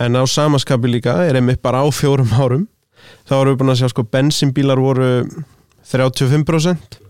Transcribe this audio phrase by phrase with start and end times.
[0.00, 2.66] en á samaskapi líka er einmitt bara á fjórum árum
[3.28, 5.08] þá erum við búin að sjá sko bensinbílar voru
[5.84, 7.00] 35%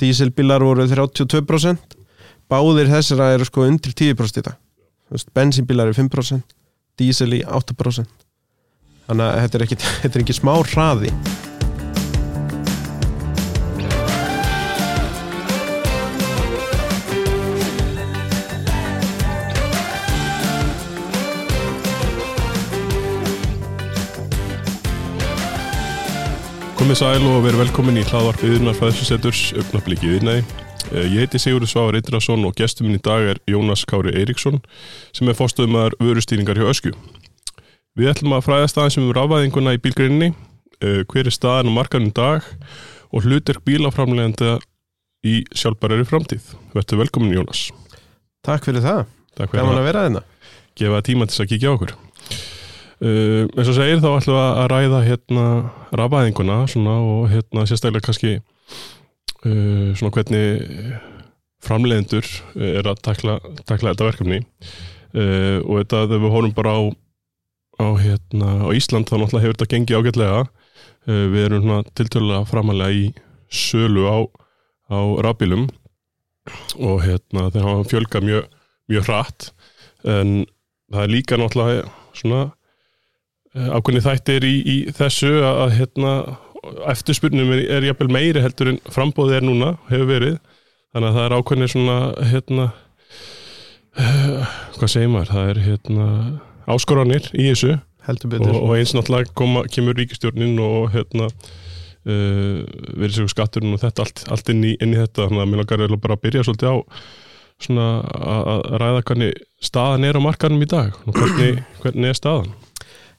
[0.00, 1.98] dísilbílar voru 32%
[2.50, 4.58] báðir þessara eru sko undir 10% í dag.
[5.34, 6.54] Bensinbílar eru 5%
[6.98, 8.06] dísil í 8%
[9.08, 11.12] þannig að þetta er ekki, þetta er ekki smá hraði
[26.84, 30.42] Komið sæl og verið velkomin í hlaðvarp yðurnar fæðslusetturs augnabliki yðurnæði.
[31.14, 34.60] Ég heiti Sigurður Sváður Eindrason og gestur minn í dag er Jónas Kári Eiríksson
[35.16, 36.92] sem er fórstuðumæðar vörustýringar hjá Ösku.
[37.96, 40.28] Við ætlum að fræða staðin sem við ráfaðinguna í bílgrinni,
[41.08, 42.44] hver er staðin og markanum dag
[43.08, 44.58] og hlutir bílaframlegenda
[45.24, 46.52] í sjálfbærari framtíð.
[46.76, 47.70] Verður velkomin Jónas.
[48.44, 50.26] Takk fyrir það, Takk fyrir gaman að að vera þeirna
[50.74, 51.96] gefa tíma til að kíkja okkur.
[53.04, 55.46] Uh, eins og segir þá ætlum við að ræða hérna
[56.00, 60.94] rafaðinguna svona og hérna sérstaklega kannski uh, svona hvernig
[61.64, 63.34] framleiðendur er að takla,
[63.68, 64.40] takla þetta verkefni.
[65.12, 66.82] Uh, og þetta þegar við horfum bara á,
[67.84, 70.42] á, hérna, á Ísland þá náttúrulega hefur þetta gengið ágætlega.
[71.04, 73.08] Við erum tiltölulega framalega í
[73.52, 74.24] sölu á,
[74.88, 75.66] á rafbílum
[76.80, 78.46] og hérna þeir hafa fjölgað mjög,
[78.88, 79.50] mjög hratt.
[80.08, 80.46] En
[80.88, 82.46] það er líka náttúrulega svona
[83.54, 86.14] ákveðni þættir í, í þessu að, að hérna,
[86.90, 90.38] eftirspurnum er, er jafnvel meiri heldur en frambóðið er núna, hefur verið.
[90.94, 91.98] Þannig að það er ákveðni svona
[92.30, 92.68] hérna
[93.98, 96.08] uh, hvað segir maður, það er hérna
[96.74, 97.76] áskoranir í þessu.
[98.52, 102.58] Og, og eins náttúrulega koma, kemur ríkistjórnin og hérna uh,
[102.94, 105.62] verið sér skatturinn og þetta allt, allt inn, í, inn í þetta, þannig að mér
[105.62, 106.76] langar eiginlega bara að byrja svolítið á
[107.64, 112.50] að ræða hvernig staðan er á markanum í dag og hvernig, hvernig er staðan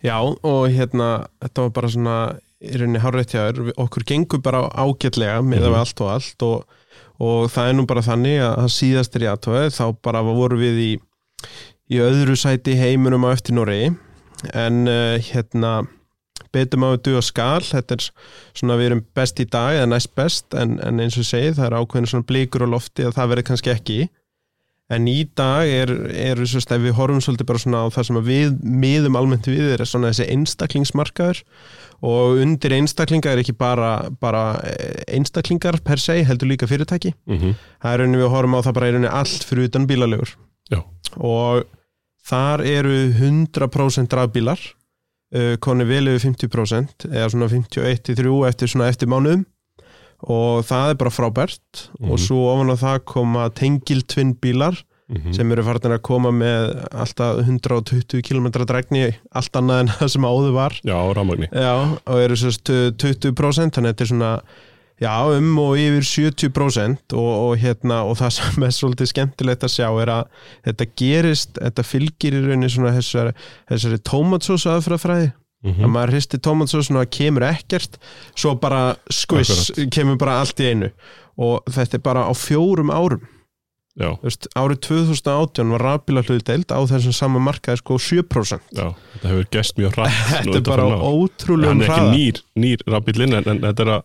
[0.06, 1.10] Já, og hérna,
[1.44, 2.18] þetta var bara svona
[2.66, 6.64] í rauninni Við- okkur gengur bara ágætlega með við allt og allt og,
[7.20, 10.58] og það er nú bara þannig að það síðast er í aðtöðu, þá bara voru
[10.62, 10.92] við í,
[11.92, 13.94] í öðru sæti heiminum á eftir Noregi.
[14.54, 15.86] En uh, hérna
[16.56, 18.06] betum á að duga skal, þetta er
[18.56, 21.56] svona við erum best í dag eða næst best en, en eins og ég segi,
[21.58, 23.98] það er ákveðin svona blíkur á lofti að það verður kannski ekki
[24.94, 28.52] en í dag er, er ef við horfum svolítið bara svona á það sem við
[28.62, 31.42] miðum almennt við er svona þessi einstaklingsmarkaður
[32.06, 37.38] og undir einstaklinga er ekki bara, bara eh, einstaklingar per se, heldur líka fyrirtæki mm
[37.38, 37.56] -hmm.
[37.82, 40.36] það er rauninni við horfum á það bara í rauninni allt fyrir utan bílalegur
[40.70, 40.84] Já.
[41.18, 41.66] og
[42.26, 44.60] þar eru 100% rafbílar
[45.36, 49.46] uh, koni vel yfir 50% eða svona 51-3 eftir eftir mánuðum
[50.26, 51.88] og það er bara frábært.
[52.00, 52.12] Mhm.
[52.12, 55.34] og svo ofan á það koma tengiltvinn bílar Mhm.
[55.34, 60.22] sem eru farin að koma með alltaf 120 km dregni allt annað en það sem
[60.26, 60.74] áður var.
[60.84, 62.64] Já, rámagni Já, og eru sérst
[62.98, 64.42] 20% þannig að þetta er svona
[65.00, 66.02] já, um og yfir
[66.50, 70.26] 70% og, og hérna, og það sem er svolítið skemmtilegt að sjá er að
[70.66, 73.34] þetta gerist, þetta fylgir í rauninni svona þessari,
[73.70, 74.66] þessari tómatsós
[75.66, 77.98] mm að maður hristi tómatsós og það kemur ekkert
[78.36, 80.92] svo bara skviss, kemur bara allt í einu.
[81.36, 83.26] Og þetta er bara á fjórum árum.
[83.96, 89.46] Veist, árið 2018 var rafbíla hlutdeild á þessum sama markaði sko 7% já, þetta hefur
[89.56, 93.62] gest mjög nú þetta er bara ótrúlega Hann er ekki nýr, nýr rafbílinn en, en
[93.64, 94.04] þetta er að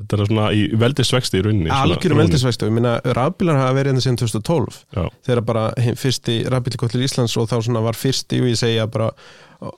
[0.00, 4.04] þetta er svona í veldisvexti í rauninni algjörum eldisvægstu, ég meina rafbílar hafa verið hérna
[4.04, 5.64] síðan 2012 Já, þegar bara
[6.00, 9.10] fyrsti rafbílkotlir Íslands og þá svona var fyrsti og ég segja bara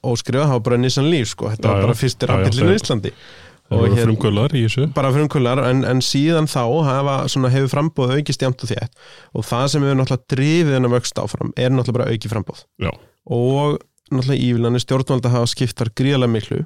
[0.07, 3.13] óskrifa, það var bara Nissan Leaf sko, þetta Já, var bara fyrsti rafbílinn í Íslandi.
[3.73, 4.83] Og hér- frumkvölar í þessu.
[4.93, 8.99] Bara frumkullar en, en síðan þá hafa, svona, hefur frambóð aukist jæmt og þétt.
[9.33, 12.91] Og það sem hefur náttúrulega drifið hennar vöxt áfram er náttúrulega bara auki frambóð Já.
[13.33, 13.79] og
[14.13, 16.61] náttúrulega ívillanir stjórnvalda hafa skiptar gríðarlega miklu.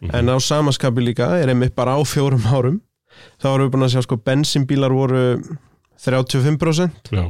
[0.00, 0.14] Mhm.
[0.14, 2.80] en á samaskapi líka er einmitt bara á fjórum árum
[3.40, 5.24] þá erum við búin að sjá sko bensinbílar voru
[5.98, 7.24] 35% Já,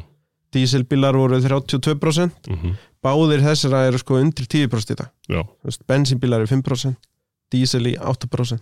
[0.55, 5.51] dísilbílar voru 32% mm báðir þessara eru sko undir 10% í dag.
[5.89, 6.99] Bensinbílar eru 5%
[7.53, 8.59] dísil í 8%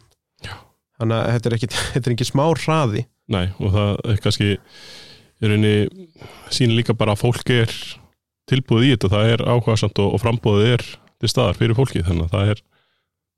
[0.47, 0.55] Já.
[1.01, 3.07] þannig að þetta er ekki, þetta er ekki smá hraði.
[3.33, 6.07] Nei og það er kannski í rauninni
[6.55, 7.73] sín líka bara að fólk er
[8.47, 10.85] tilbúið í þetta, það er áhugasamt og, og frambúið er
[11.17, 12.63] til staðar fyrir fólki þannig að það er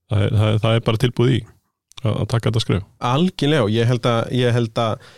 [0.09, 1.41] það er, það er, það er bara tilbúið í
[2.05, 2.83] að, taka þetta skref?
[3.01, 5.09] Algjörlega ég held að, ég held að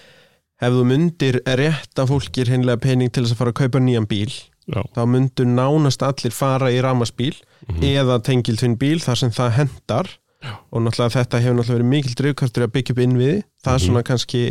[0.61, 4.31] ef þú myndir rétta fólkir hinnlega pening til þess að fara að kaupa nýjan bíl
[4.71, 7.33] Já, þá myndur nánast allir fara í ramasbíl
[7.69, 10.11] mhm, eða tengiltvinn bíl þar sem það hendar
[10.45, 10.53] Já.
[10.71, 13.41] og náttúrulega þetta hefur náttúrulega verið mikil drifkartur að byggja upp innviði.
[13.65, 13.87] Það er Mhm.
[13.87, 14.43] svona kannski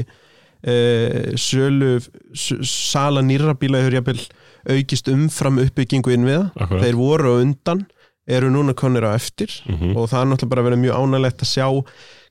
[0.69, 1.91] uh, sölu
[2.67, 4.19] sala nýra bíla hefur jafnvel
[4.75, 6.49] aukist umfram uppbyggingu innviða.
[6.59, 6.83] Akkurat.
[6.83, 7.85] Þeir voru undan
[8.29, 11.53] eru núna konir á eftir mhm, og það er náttúrulega bara verið mjög ánægilegt að
[11.53, 11.67] sjá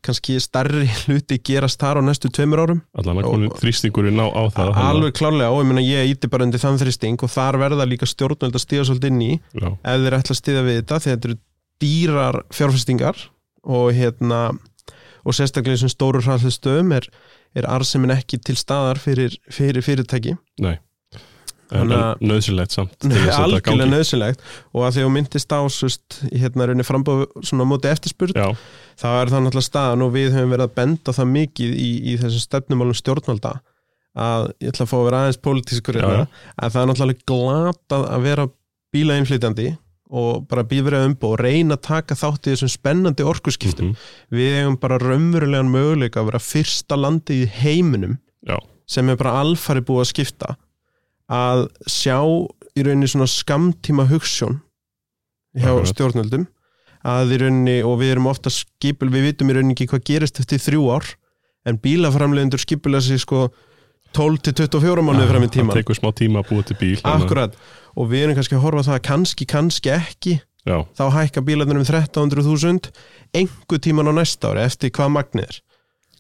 [0.04, 2.80] kannski starri hluti gerast þar á næstu tveimur árum.
[2.94, 6.80] Konum þrýstingurinn á, á það alveg klárlega og ég meina ég íti bara undir þann
[6.80, 9.32] þristing og þar verða líka stjórnvöld að stíða svolítið inn í.
[9.58, 11.38] Já, ef þeir ætla að stíða við þetta því þetta eru
[11.78, 13.24] dýrar fjárfestingar
[13.68, 14.42] og hérna
[15.28, 17.08] og sérstaklega í þessum stóru hraðhlustöðum er,
[17.58, 20.38] er arsemin ekki til staðar fyrir, fyrir fyrirtæki.
[20.64, 20.78] Nei
[21.68, 27.66] nöðsilegt samt algjörlega nöðsynlegt og að því að myndist á svist, hérna raunni frambóð svona
[27.68, 28.52] móti eftirspurn já,
[29.00, 32.14] þá er það náttúrulega staðan og við höfum verið að benda það mikið í, í
[32.22, 33.58] þessum stefnumálum stjórnvalda
[34.18, 36.24] að ég ætla að fá að vera aðeins pólitískur hérna,
[36.56, 38.48] að það er náttúrulega glatað að vera
[38.96, 39.68] bílainflytjandi
[40.08, 43.90] og bara bífrið umbúð og reyna að taka þátt í þessum spennandi orkuskiptum.
[43.92, 48.56] Mhm, við hefum bara raunverulegan möguleika að vera fyrsta landi í heiminum já,
[48.88, 50.56] sem er bara alfari búið að skipta
[51.28, 52.18] að sjá
[52.78, 54.60] í rauninni svona skamtíma hugssjón
[55.58, 55.90] hjá Akkurat.
[55.92, 56.46] stjórnöldum
[57.08, 60.40] að í rauninni, og við erum ofta skipul, við vitum í rauninni ekki hvað gerist
[60.42, 61.06] eftir þrjú ár
[61.68, 63.48] en bílaframlegendur skipulega sig sko
[64.16, 67.00] 12 til 24 mánuði fram í það tíman tekur smá tíma að búa til bíl
[67.04, 67.56] Akkurat,
[67.94, 70.34] og við erum kannski að horfa það að kannski, kannski ekki.
[70.68, 72.88] Já, þá hækka bílarnir um 1300.000
[73.36, 75.60] einhver tíman á næsta ári eftir hvað magnið er.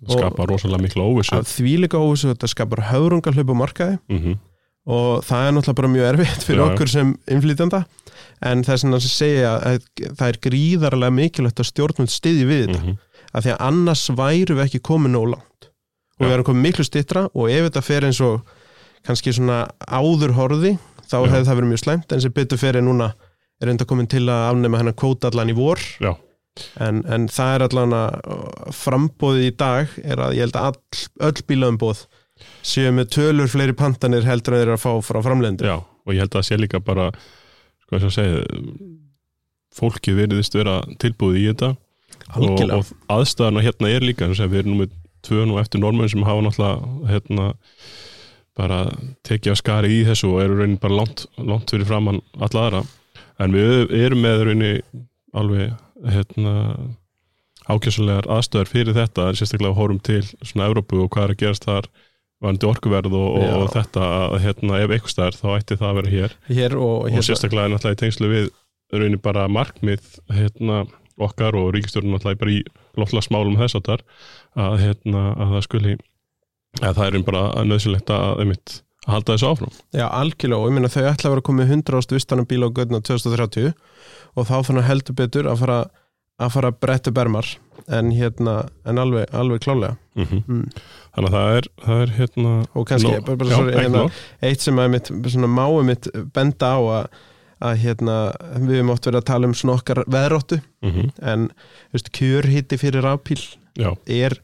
[0.08, 1.40] Og- skapa rosalega mikla óvissu.
[1.42, 3.98] því líka óvissu þetta skapar höfrungar hlaup á markaði.
[4.08, 4.38] Mhm,
[4.88, 7.82] og það er náttúrulega bara mjög erfitt fyrir Já, okkur sem innflytjanda.
[8.48, 9.82] En svona að segja að
[10.16, 12.82] það er gríðarlega mikilvægt að stjórnvöld stiði við þetta.
[12.84, 12.98] Mhm,
[13.34, 15.68] af því að annars væru við ekki komið nóg langt.
[16.18, 16.34] Og við Já.
[16.38, 18.54] erum komið miklu stittra og ef þetta fer eins og
[19.06, 20.72] kannski svona áður horði
[21.08, 22.12] þá hefði það verið mjög slæmt.
[22.14, 23.10] En sem betur fer en núna
[23.60, 25.78] er enda komin til að afnema hennar kvóta allan í vor.
[26.82, 31.04] En, en það er allan að frambóðið í dag er að ég held að all,
[31.28, 32.00] öll bílaumboð
[32.62, 36.16] séu með tölur fleiri pantanir heldur en þeir eru að fá frá framlendur já og
[36.16, 37.10] ég held að það sé líka bara
[37.84, 38.40] sko eins og að segja
[39.78, 41.74] fólkið veriðist vera tilbúið í þetta.
[42.40, 44.94] Og, og aðstæðana hérna er líka eins og segja, við erum nú með
[45.28, 47.48] tvö nú eftir normunum sem hafa náttúrulega hérna
[48.58, 48.78] bara
[49.28, 52.82] tekið að skari í þessu og eru raunin bara langt, langt fyrir framann alla aðra.
[53.38, 55.04] En við erum með raunin
[55.36, 55.76] alveg
[56.08, 56.54] hérna
[57.68, 61.90] ákjössulegar aðstöðar fyrir þetta sérstaklega horfum til svona Evrópu og hvað er að gerast þar
[62.44, 66.12] vandi orkuverð og, og, þetta að hérna ef eitthvað staðar þá ætti það að vera
[66.14, 66.34] hér.
[66.48, 68.50] Hér og, og hérna, sérstaklega náttúrulega í tengslu við
[68.94, 70.82] raunin bara markmið hérna,
[71.18, 72.60] okkar og ríkistjórn náttúrulega bara í
[72.98, 74.04] loftlagsmálum þess að,
[74.84, 75.96] hérna, að það skuli
[76.78, 79.78] að það er bara nöðsilegt að, einmitt, halda þessu áfram.
[79.96, 80.60] Já, algjörlega.
[80.60, 83.72] Og ég meina þau ætla að vera komið 100 ást vistanum bíla á göðna 2030
[84.38, 85.78] og þá þannig heldur betur að fara
[86.38, 87.48] að fara að bretta bermar
[87.88, 88.54] en hérna,
[88.84, 90.64] en alveg, alveg klálega mm mm.
[91.14, 93.86] þannig að það er, það er hérna og kannski, Nó- bara, bara, já, sorry, ekki
[93.86, 94.02] hérna,
[94.50, 97.08] eitt sem að mitt, svona máu mitt benda á að,
[97.70, 98.18] að hérna,
[98.60, 101.48] við höfum oft verið að tala um svona okkar veðróttu Mhm, en
[101.92, 103.40] veist, kjörhitti fyrir rafpíl
[103.78, 104.36] já, er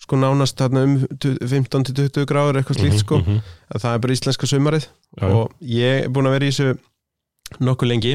[0.00, 3.18] sko nánast þarna um 15-20 gráður eitthvað slíkt mhm, sko.
[3.24, 3.38] mhm,
[3.74, 4.86] að það er bara íslenska sumarið.
[5.16, 8.14] Já, já, og ég er búin að vera í þessu nokkuð lengi.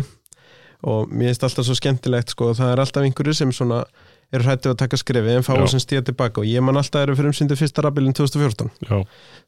[0.82, 3.84] Og mér finnst alltaf svo skemmtilegt sko það er alltaf einhverju sem svona
[4.32, 5.66] eru hrættið að taka skrifi en fá Já.
[5.74, 6.40] sem stíða tilbaka.
[6.42, 9.02] Og ég man alltaf eru fyrir umsýndi fyrsta rafbílinn 2014 já,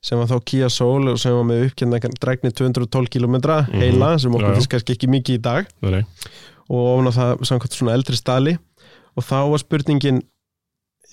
[0.03, 3.38] sem var þá Kia Soul og sem var með uppkjönda drækni 212 km
[3.80, 5.71] heila sem okkur finnst kannski ekki mikið í dag.
[5.88, 6.03] Nei,
[6.68, 8.57] og ofan á það samkvæmt svona eldri stali.
[9.15, 10.24] Og þá var spurningin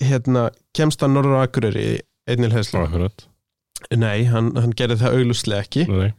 [0.01, 2.81] hérna, kemst hann norður á Akureyri einnil já, heslu?
[2.83, 3.27] akkurat.
[3.95, 5.85] Nei, hann, hann gerði það augluslega ekki.
[5.89, 6.11] Nei,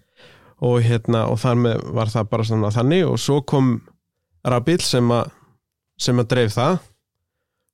[0.63, 3.05] og hérna, og þar með var það bara svona þannig.
[3.11, 3.75] Og svo kom
[4.47, 5.31] Rabil sem að
[6.03, 6.81] sem að dreif það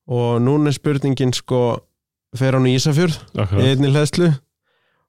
[0.09, 1.63] og núna er spurningin sko
[2.37, 4.31] fer hann í Ísafjörð í akkurat einni hlæðslu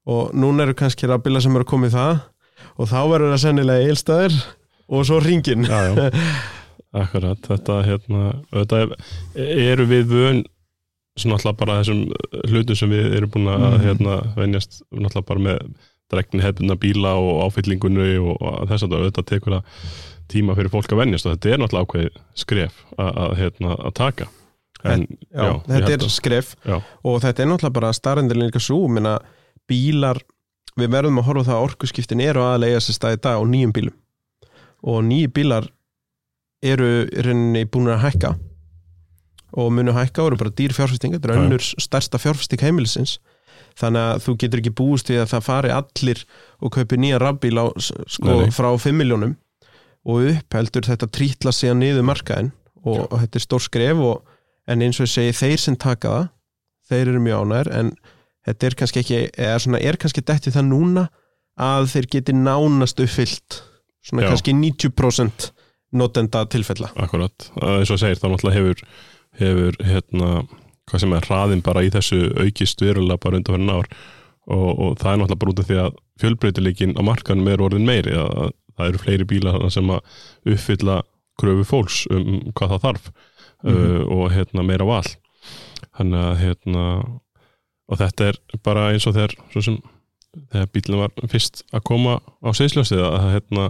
[0.10, 2.20] og núna eru kannski rafbíla sem eru komið það.
[2.79, 4.38] Og þá verður það sennilega eilstæðir
[4.89, 6.10] og svo ringin já, já,
[7.03, 8.24] akkurat þetta hérna,
[8.56, 8.94] þetta er,
[9.70, 10.41] eru við vön
[11.20, 12.06] svona alltaf bara þessum
[12.50, 13.84] hlutum sem við erum búin að Mhm.
[13.86, 15.60] hérna, venjast alltaf bara með
[16.10, 19.63] dregni hefðuna bíla og áfyllingunni og, og þess að þetta tekur það
[20.32, 21.25] tíma fyrir fólk að venjast.
[21.27, 24.27] Og þetta er náttúrulega ákveð skref að, að, hérna, að taka
[24.83, 26.55] en Já, já, þetta er að- skref.
[27.03, 29.17] og þetta er náttúrulega bara starrendir líka svo minna
[29.67, 30.21] bílar
[30.79, 33.74] við verðum að horfa það að orkuskiptin eru aðlega sér stað í dag á nýjum
[33.75, 33.95] bílum.
[34.83, 35.67] Og nýju bílar
[36.63, 38.31] eru í rauninni búin að hækka.
[39.59, 43.17] Og munu hækka og eru bara dýr fjárfesting þetta er önnur stærsta fjárfesting heimilisins.
[43.79, 46.24] Þannig að þú getur ekki búist við að það fari allir
[46.62, 48.51] og kaupi nýja rafbíl á sko Nei, nei.
[48.55, 49.36] frá 5 miljónum
[50.05, 52.51] og upp heldur þetta trítla síðan niður markaðin
[52.86, 54.21] og, og þetta er stór skref og,
[54.69, 56.27] en eins og ég segi þeir sem taka það
[56.89, 57.93] þeir eru mjög ánær en
[58.47, 61.07] þetta er kannski ekki eða svona er kannski detti það núna
[61.59, 63.59] að þeir geti nánast uppfyllt
[64.05, 64.31] svona Já.
[64.31, 65.49] kannski 90%
[65.99, 66.91] notenda tilfella.
[67.01, 68.83] Akkurat, eins og segir þá náttúrulega hefur,
[69.39, 70.29] hefur hérna,
[70.89, 73.91] hvað sem er hraðin bara í þessu aukist verulega bara undan fyrir ár.
[74.49, 77.89] Og, og það er náttúrulega bara út af því að fjölbreytileikin á markanum er orðin
[77.89, 81.01] meiri að, að það eru fleiri bílar sem að uppfylla
[81.39, 83.11] kröfu fólks um hvað það þarf
[83.63, 83.75] Mhm.
[83.75, 85.06] uh, og hérna meira val
[85.98, 86.84] þannig að hérna
[87.89, 89.80] og þetta er bara eins og þegar sem
[90.51, 93.68] þegar bílinn var fyrst að koma á seinsljósið að, hérna,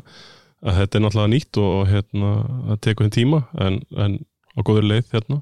[0.65, 2.31] að þetta er náttúrulega nýtt og, hérna,
[2.73, 4.17] að tekur þeim tíma en, en
[4.55, 5.41] á góður leið hérna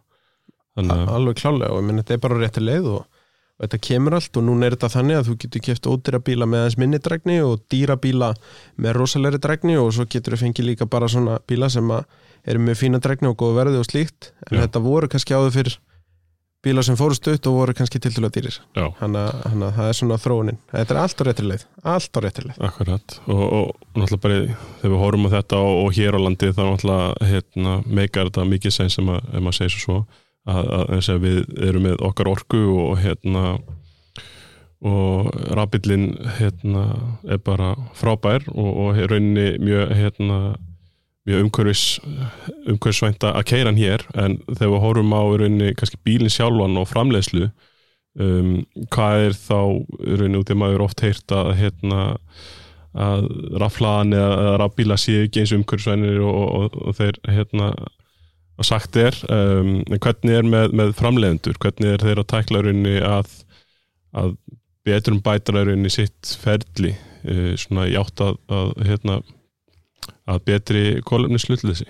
[0.78, 3.08] þannig alveg klálega og ég minn þetta er bara rétti leið og,
[3.58, 6.50] og þetta kemur allt og núna er þetta þannig að þú getur keft ódýra bíla
[6.50, 8.32] með aðeins minni drægni og dýra bíla
[8.78, 12.06] með rosalegri drægni og svo getur þú fengið líka bara svona bíla sem að
[12.48, 14.64] eru með fína drægni og góð verði og slíkt en Já.
[14.66, 15.78] þetta voru kannski áður fyrir
[16.66, 20.18] bíla sem fóru stutt og voru kannski til að dýrir þannig að- það er svona
[20.20, 20.58] þróunin.
[20.74, 22.58] Þetta er allt á rétti leið, allt á rétti leið.
[22.68, 23.20] Akkurat.
[23.28, 24.40] Og, og náttúrulega bara
[24.82, 28.48] þegar við horfum á þetta og, og hér á landi þá náttúrulega hérna, meikar þetta
[28.52, 29.98] mikið sem sem að, ef maður segir svo svo
[30.48, 31.40] að, að, að, við
[31.70, 33.46] erum með okkar orku og hérna
[34.88, 36.84] og rafbillin hérna,
[37.26, 40.38] er bara frábær og, og rauninni mjög hérna,
[41.28, 41.86] mjög umhverfis
[42.68, 46.88] umhverfisvænta að keira hann hér en þegar við horfum á rauninni kannski bílinn sjálfan og
[46.92, 47.50] framleiðslu
[48.20, 48.54] um,
[48.94, 49.60] hvað er þá
[50.22, 52.08] rauninni út í maður oft heyrt að hérna
[52.98, 53.28] að
[53.62, 57.72] raflaðan eða, rafbíla séu ekki eins umhverfisvænir og, og, og þeir hérna
[58.58, 59.18] að sagt er.
[59.30, 61.60] Um, en hvernig er með, með framleiðendur?
[61.62, 63.34] Hvernig er þeir að tækla rauninni að,
[64.18, 64.34] að
[64.88, 69.20] betur um bætra í rauninni sitt ferli uh, svona í átt að, að hérna
[70.28, 71.88] að betri kólefni slutleysi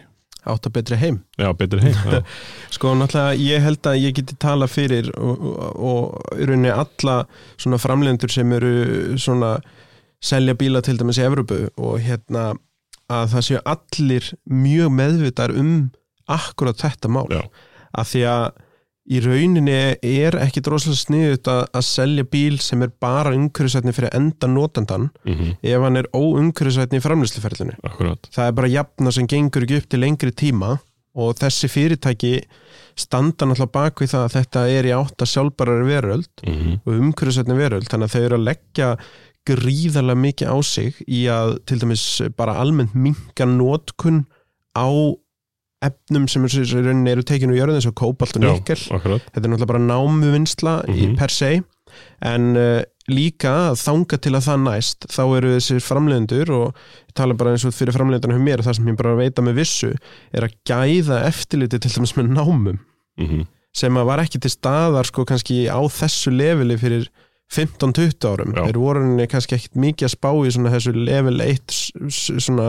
[0.48, 1.18] átt að betri heim.
[1.40, 1.98] Já, betri heim
[2.76, 7.18] Sko náttúrulega ég held að ég geti tala fyrir og, í rauninni alla
[7.60, 9.58] svona framlendur sem eru svona
[10.24, 12.54] selja bíla til dæmis í Evrópu og hérna
[13.12, 15.74] að það séu allir mjög meðvitar um
[16.28, 17.28] akkurat þetta mál.
[17.32, 17.44] Já.
[17.98, 18.48] að því að
[19.08, 24.16] í rauninni er ekki droslega sniðut að, að selja bíl sem er bara umhverfisætni fyrir
[24.18, 28.28] enda notendan mm ef hann er óumhverfisætni í framlýsluferlinu akkurat.
[28.36, 30.78] Það er bara jafna sem gengur ekki upp til lengri tíma
[31.18, 32.34] og þessi fyrirtæki
[32.98, 36.92] standa náttúrulega bak við það að þetta er í átt að sjálfbarari veröld mm og
[36.94, 37.88] umhverfisætni veröld.
[37.90, 38.92] Þannig að þau eru að leggja
[39.48, 42.06] gríðarlega mikið á sig í að til dæmis
[42.38, 44.26] bara almennt minka nótkun
[44.76, 44.88] á
[45.86, 48.78] efnum sem er, eru tekinu í jörðin eins og kópalt og nikkel.
[48.78, 51.16] þetta er náttúrulega bara námuvinnsla mm Mhm.
[51.18, 51.62] per se.
[52.22, 56.74] En uh, líka að þanga til að það næst þá eru þessir framleiðendur og
[57.08, 59.56] ég tala bara eins og fyrir framleiðendurna hjá mér það sem ég bara veita með
[59.62, 59.94] vissu
[60.34, 62.80] er að gæða eftirliti til dæmis með námum.
[63.18, 63.46] Mm
[63.78, 67.04] sem að var ekki til staðar sko kannski á þessu leveli fyrir
[67.54, 68.50] 15-20 árum.
[68.58, 68.64] Já.
[68.68, 72.44] þeir voru henni kannski ekkit mikið að spá í svona þessu level 1 s- s-
[72.44, 72.66] svona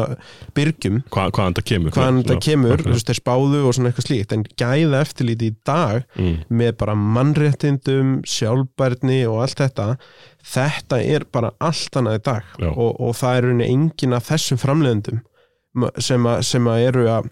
[0.54, 1.00] byrgjum.
[1.11, 1.90] Hva, hvaðan þetta kemur.
[1.97, 5.56] Hvaðan Já, kemur, þú veist, þeir spáðu og svona eitthvað slíkt, en gæða eftirliti í
[5.66, 6.37] dag mm.
[6.62, 9.88] með bara mannréttindum, sjálfbærni og allt þetta,
[10.54, 12.54] þetta er bara allt annað í dag.
[12.70, 15.20] Og, og það er rauninni engin af þessum framleiðendum
[15.99, 17.28] sem, sem að eru að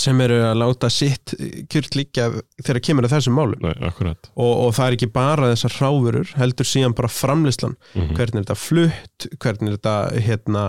[0.00, 1.34] sem eru að láta sitt
[1.68, 2.28] kjört líka
[2.64, 3.74] þegar kemur að þessum málum Nei,
[4.34, 8.46] og, og það er ekki bara þessar ráfurur heldur síðan bara framleyslan mm hvernig er
[8.46, 10.62] þetta flutt, hvernig er þetta hérna,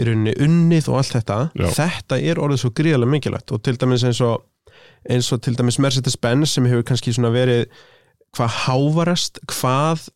[0.00, 1.68] í rauninni unnið og allt þetta Já.
[1.78, 4.42] þetta er orðið svo gríðarlega mikilvægt og til dæmis eins og
[5.08, 7.68] eins og til dæmis Mercedes-Benz sem hefur kannski svona verið
[8.36, 10.08] hvað hávarast hvað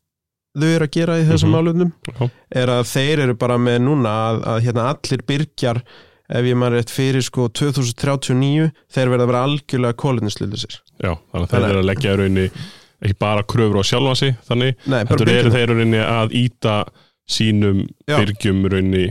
[0.58, 1.54] þau eru að gera í þessum Mhm.
[1.54, 2.30] málunum Já.
[2.58, 5.82] er að þeir eru bara með núna að, að hérna allir byrgjar
[6.30, 11.14] ef ég maður rétt fyrir sko 2039 þeir verða að vera algjörlega kólunisluðu sér Já,
[11.32, 12.46] þannig að þeir eru að leggja rauninni
[13.00, 16.74] ekki bara kröfur á sjálfa sig þannig, Nei, heldur eru þeir rauninni að íta
[17.30, 19.06] sínum byrgjum rauninni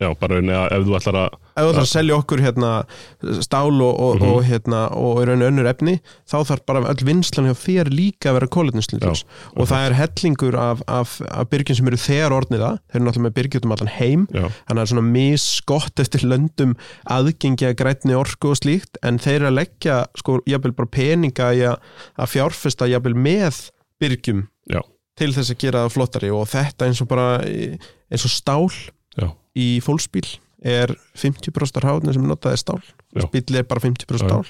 [0.00, 2.70] já, bara rauninni að ef þú ætlar að ef þú ætlar að selja okkur hérna
[3.46, 4.30] stál og, og, Mhm.
[4.34, 8.30] og hérna og í raun önnur efni, þá þarf bara öll vinslan hjá þér líka
[8.30, 9.22] að vera kólutinslutljós
[9.56, 12.78] og það er hellingur af, af, af byrgjum sem eru þegar orðnið það.
[12.90, 14.26] Þeir eru náttúrulega með byrgjum um allan heim.
[14.34, 16.74] Já, þannig að það er svona misgott eftir löndum
[17.06, 21.52] aðgengi að grætni orku og slíkt en þeir eru að leggja sko jafnvel bara peninga
[21.54, 21.78] í að,
[22.18, 23.70] að fjárfesta jafnvel með
[24.02, 24.80] byrgjum Já.
[25.16, 26.30] til þess að gera það flottari.
[26.34, 28.68] Og þetta eins og bara eins og stál.
[29.14, 30.26] Já, í fólksbíl
[30.64, 32.80] er 50% ráðni sem notaði stál
[33.14, 33.26] Já.
[33.30, 34.28] bíl er bara 50% Já, já.
[34.28, 34.44] stál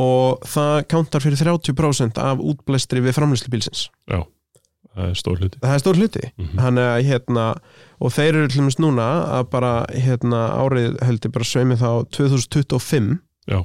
[0.00, 5.74] og það kántar fyrir 30% af útblæstri við framlýslu bílsins það er stór hluti það
[5.76, 6.58] er stór hluti Mhm.
[6.58, 7.44] Þannig að hérna
[8.00, 9.06] og þeir eru til dæmis núna
[9.38, 13.18] að bara hérna árið heldur bara sveimi þá 2025
[13.50, 13.64] Já.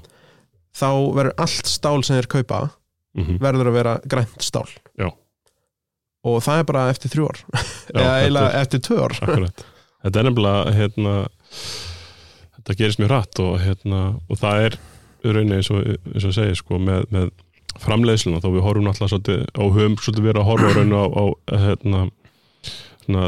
[0.75, 2.61] þá verður allt stál sem þeir kaupa
[3.15, 4.67] mm verður að vera grænt stál
[4.99, 5.09] Já.
[6.25, 7.39] og það er bara eftir þrjú ár
[7.95, 9.65] Já, eða er- eftir tvö ár Akkurat.
[10.05, 11.13] Þetta er nefnilega hérna,
[12.59, 14.77] þetta gerist mjög hratt og, hérna, og það er
[15.25, 15.81] rauninni eins og,
[16.13, 17.31] eins og segir sko, með, með
[17.81, 21.05] framleiðsluna þó við horfum alltaf svolítið á höfum svolítið verið að horfa á rauninu á,
[21.09, 21.25] á
[21.65, 22.03] hérna,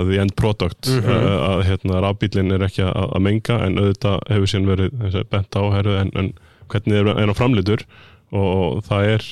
[0.07, 1.09] the end product Mhm.
[1.09, 5.27] uh, að hérna, rafbílinn er ekki að, að menga en auðvitað hefur síðan verið og
[5.33, 6.31] bent á herru, en, en
[6.71, 7.83] hvernig er, er á framleitur
[8.31, 9.27] og, og það er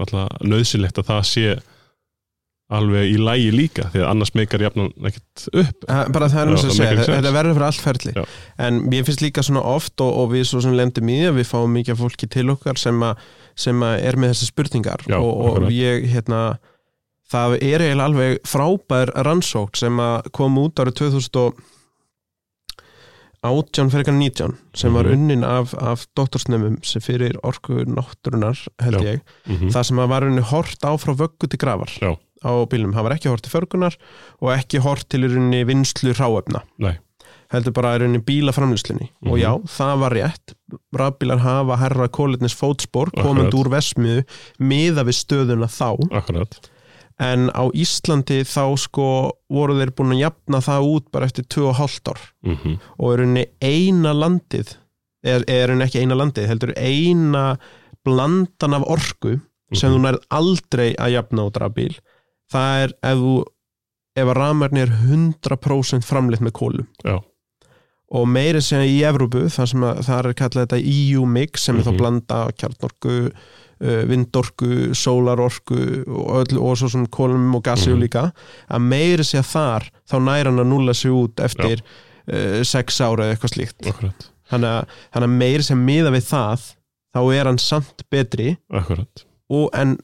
[0.00, 1.46] alltaf nöðsilegt að það sé
[2.70, 5.78] alveg í lægi líka því að annars meikar jafnan ekkert upp
[6.14, 8.24] bara það er um að það segja, þetta verður fyrir allt ferli Já.
[8.66, 11.38] en mér finnst líka svona oft og, og við svo sem lendum í því að
[11.40, 13.14] við fáum mikið fólki til okkar sem, a,
[13.58, 16.40] sem a er með þessar spurningar Já, og, og ég hérna
[17.30, 20.94] það er eiginlega alveg frábær rannsókn sem að kom út árið
[23.40, 25.12] 2018 fyrir 19 sem var Mhm.
[25.14, 29.14] unnin af, af doktorsnömmum sem fyrir orku náttúrunar held Já.
[29.14, 32.16] ég mm það sem að var unni hort á frá vöggu til grafar Já.
[32.44, 33.96] Á bílum, það var ekki hort til förgunar
[34.40, 36.98] og ekki hort til í rauninni vinslu ráefna Nei.
[37.52, 39.40] heldur bara í rauninni bílaframlýslinni og Mhm.
[39.42, 40.54] já, það var rétt.
[40.94, 43.52] Rafbílar hafa herra kólitnis fótspor Akkurat.
[43.54, 44.24] úr vesmiðu
[44.60, 45.98] miða við stöðuna þá.
[46.12, 46.70] Akkurat.
[47.18, 52.08] En á Íslandi þá sko voru þeir búin að jafna það út bara eftir 2,5
[52.08, 52.18] ár.
[52.46, 54.76] Mm og er rauninni eina landið
[55.22, 57.58] er, er rauninni ekki eina landið heldur eina
[58.06, 59.40] blandan af orku
[59.74, 59.98] sem Mhm.
[59.98, 61.98] þú nærð aldrei að jafna út rafbíl
[62.52, 63.34] það er ef þú
[64.20, 67.20] ef að rafmagni er 100% framleitt með kólu Já.
[68.10, 71.86] og meiri sem í Evrópu þar að það er kallað þetta EU mix sem er
[71.86, 71.98] þá Mhm.
[72.00, 73.14] blanda kjarnorku
[73.80, 78.00] uh, vindorku, sólarorku og, öll, og svo svona kólum og gassi Mhm.
[78.02, 78.32] líka
[78.70, 81.80] að meiri sem þar þá nær hann að nulla sig út eftir
[82.28, 83.80] uh, sex ára eða eitthvað slíkt
[84.50, 86.68] þannig að, þannig að meiri sem miða við það
[87.14, 89.24] þá er hann samt betri akkurat.
[89.50, 89.96] og en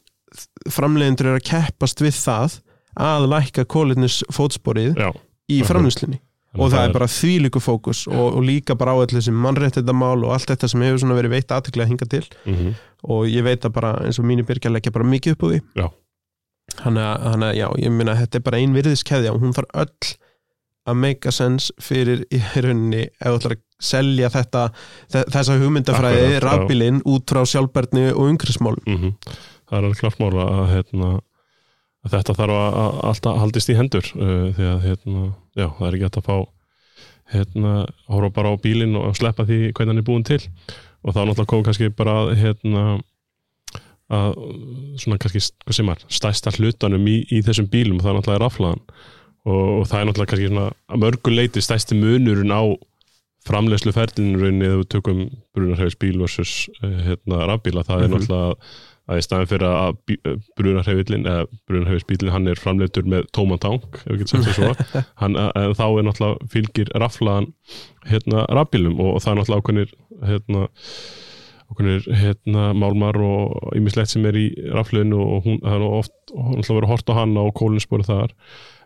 [0.73, 2.59] framleiðendur er að keppast við það
[2.97, 5.69] að lækka kólitnis fótsporið Já, í Akkurat.
[5.71, 6.21] framleiðslunni.
[6.57, 10.31] Og það er bara þvílíku fókus og, og líka bara á allir sem mannréttindamál og
[10.33, 12.25] allt þetta sem hefur verið veitt aðteklega að hinga til.
[12.49, 12.75] Mm
[13.07, 15.59] og ég veit að bara eins og mínir byrkja leggja bara mikið upp á því.
[16.81, 19.69] Þannig að, að já, ég minna að þetta er bara ein virðiskeðja og hún þarf
[19.85, 20.09] öll
[20.91, 24.65] að make a sense fyrir í rauninni ef þú ætlar að selja þetta
[25.13, 29.15] þe- þessa hugmyndafræði, rafbílinn út frá sjálfbærni og umhverfismálum
[29.67, 31.09] það er alveg klart mál að, hérna,
[32.07, 35.25] að þetta þarf að, að alltaf haldist í hendur uh, því að hérna,
[35.59, 36.37] já, það er ekki hægt að fá
[37.35, 37.73] hérna,
[38.07, 40.39] horfa bara á bílinn og sleppa því hvernig hann er búin til.
[41.03, 42.85] Og þá náttúrulega kom kannski bara að, hérna,
[44.15, 44.37] að
[45.03, 48.83] svona kannski hvað sem er, stærsta hlutanum í, í þessum bílum það er náttúrulega raflaðan
[49.47, 52.63] og, og það er náttúrulega kannski svona að mörgu leiti stærsti munurinn á
[53.47, 55.25] framlegslu ferlinurinn eða við tökum
[55.55, 58.15] brunarhefis bíl versus uh, hérna, rafbíla, það er Mhm.
[58.17, 58.55] náttúrulega
[59.07, 59.99] að í staðin fyrir að
[60.59, 65.03] brunarhefillin eða brunarhefisbílin hann er framleitur með tóman tank ef við getum sagt það svo.
[65.23, 67.49] Hann, að, þá er náttúrulega fylgir raflaðan
[68.11, 69.93] hérna rafbílum og, og það er náttúrulega ákveðnir
[70.33, 70.65] hérna,
[71.71, 76.49] ákveðnir hérna málmar og ýmislegt sem er í rafliðinu og hún, það er oft og
[76.57, 78.35] náttúrulega verið hort á hann og kólinspori þar.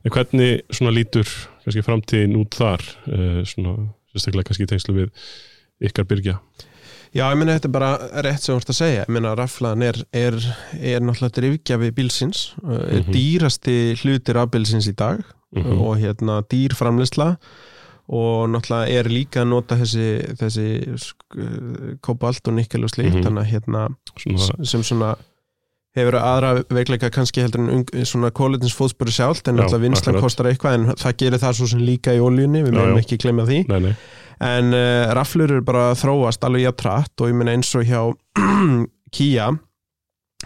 [0.04, 1.28] En hvernig svona lítur
[1.64, 3.78] kannski framtíðin út þar uh, svona
[4.12, 5.30] sérstaklega kannski í tengslu við
[5.88, 6.36] ykkar byrgja
[7.10, 7.90] Já, ég meina þetta er bara
[8.22, 9.02] rétt sem þú ert að segja.
[9.02, 10.36] Ég meina raflaðan er, er,
[10.78, 13.10] er náttúrulega drifgjafi bílsins mm Mhm.
[13.16, 15.24] dýrasti hlutir af bílsins í dag
[15.56, 17.36] mm og hérna dýr framleysla
[18.10, 20.06] og náttúrulega er líka að nota þessi,
[20.38, 20.68] þessi
[20.98, 23.24] sk- kobalt og nikkel og slíkt Mhm.
[23.26, 25.16] þannig að hérna svona, sem svona
[25.96, 30.74] hefur aðra veikleika kannski heldur en svona kólitins fótspöru sjálft en náttúrulega vinslan kostar eitthvað
[30.74, 33.68] en það gerir það svo sem líka í oljunni við meðum ekki glemja því.
[33.68, 33.96] Nei, nei,
[34.40, 37.84] en uh, raflur eru bara að þróast alveg jafn trætt og ég meina eins og
[37.84, 38.00] hjá
[39.14, 39.50] Kia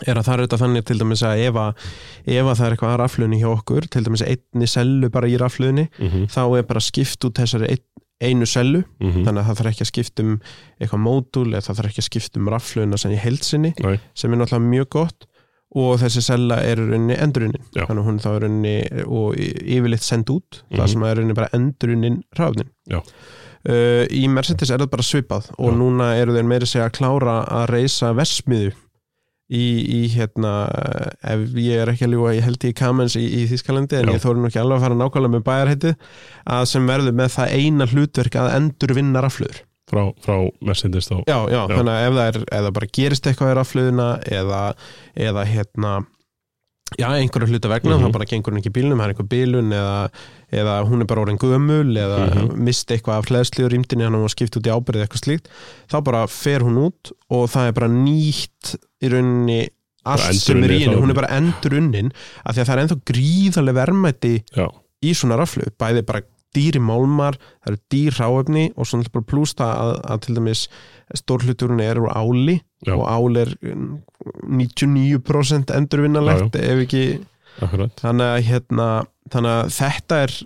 [0.08, 1.82] er að það er þetta þannig til dæmis að ef að,
[2.26, 5.36] ef að það er eitthvað að raflunni hjá okkur til dæmis einni sellu bara í
[5.38, 7.84] raflunni mm þá er bara skipt út þessari ein,
[8.24, 9.20] einu sellu -hmm.
[9.26, 10.32] þannig að það þarf ekki að skipta um
[10.80, 14.00] eitthvað módul eða það þarf ekki að skipta um rafluna sem í heilsinni Nei.
[14.14, 15.26] sem er náttúrulega mjög gott
[15.74, 18.74] og þessi sella er rauninni endurunnin þannig að hún þá er rauninni
[19.06, 20.78] og yfirleitt send út Mhm.
[20.80, 23.00] það sem er rauninni bara endurunnin rafnin Já.
[23.68, 25.76] Uh, í Mercedes er það bara svipað og Já.
[25.80, 28.72] núna eru þeir meiri segja að klára að reysa versmiðu
[29.54, 30.54] í, í hérna
[31.34, 34.16] ef ég er ekki að ljúga, ég held í Kamens í, í Þískalandi en Já.
[34.16, 36.10] ég þóri nú ekki alveg að fara nákvæmlega með bæjarheitið
[36.56, 41.16] að sem verður með það eina hlutverk að endur vinna rafluður frá, frá Mercedes þá
[41.28, 41.76] já, já, Já.
[41.76, 44.08] þannig að ef það er eða bara gerist eitthvað í rafluðuna
[44.40, 44.62] eða,
[45.28, 45.92] eða hérna
[46.98, 48.04] já, einhverju hluta vegna, Mhm.
[48.06, 50.10] þá bara gengur hún ekki í bílnum, það er einhver bílun eða,
[50.52, 52.58] eða hún er bara orðin gömul eða Mhm.
[52.64, 55.46] misti eitthvað af hlæðslu og rýmdini hann var skipt út í ábyrðið eitthvað slíkt
[55.90, 59.68] þá bara fer hún út og það er bara nýtt í rauninni
[60.06, 62.12] allt sem er í henni, hún er bara endurunnin
[62.44, 64.68] af því að það er ennþá gríðarlega verðmæti já,
[65.02, 66.20] í svona raflu, bæði bara
[66.54, 70.34] dýri málmar, það eru dýr ráefni og svo náttúrulega bara pluss það að, að til
[70.36, 70.68] dæmis
[71.16, 72.94] stór hluturinn er úr áli Já.
[72.94, 73.48] og ál er
[74.44, 77.04] 99% endurvinnalegt ef ekki
[77.64, 77.94] akkurat.
[78.00, 78.88] þannig að, hérna,
[79.32, 80.38] þannig að þetta er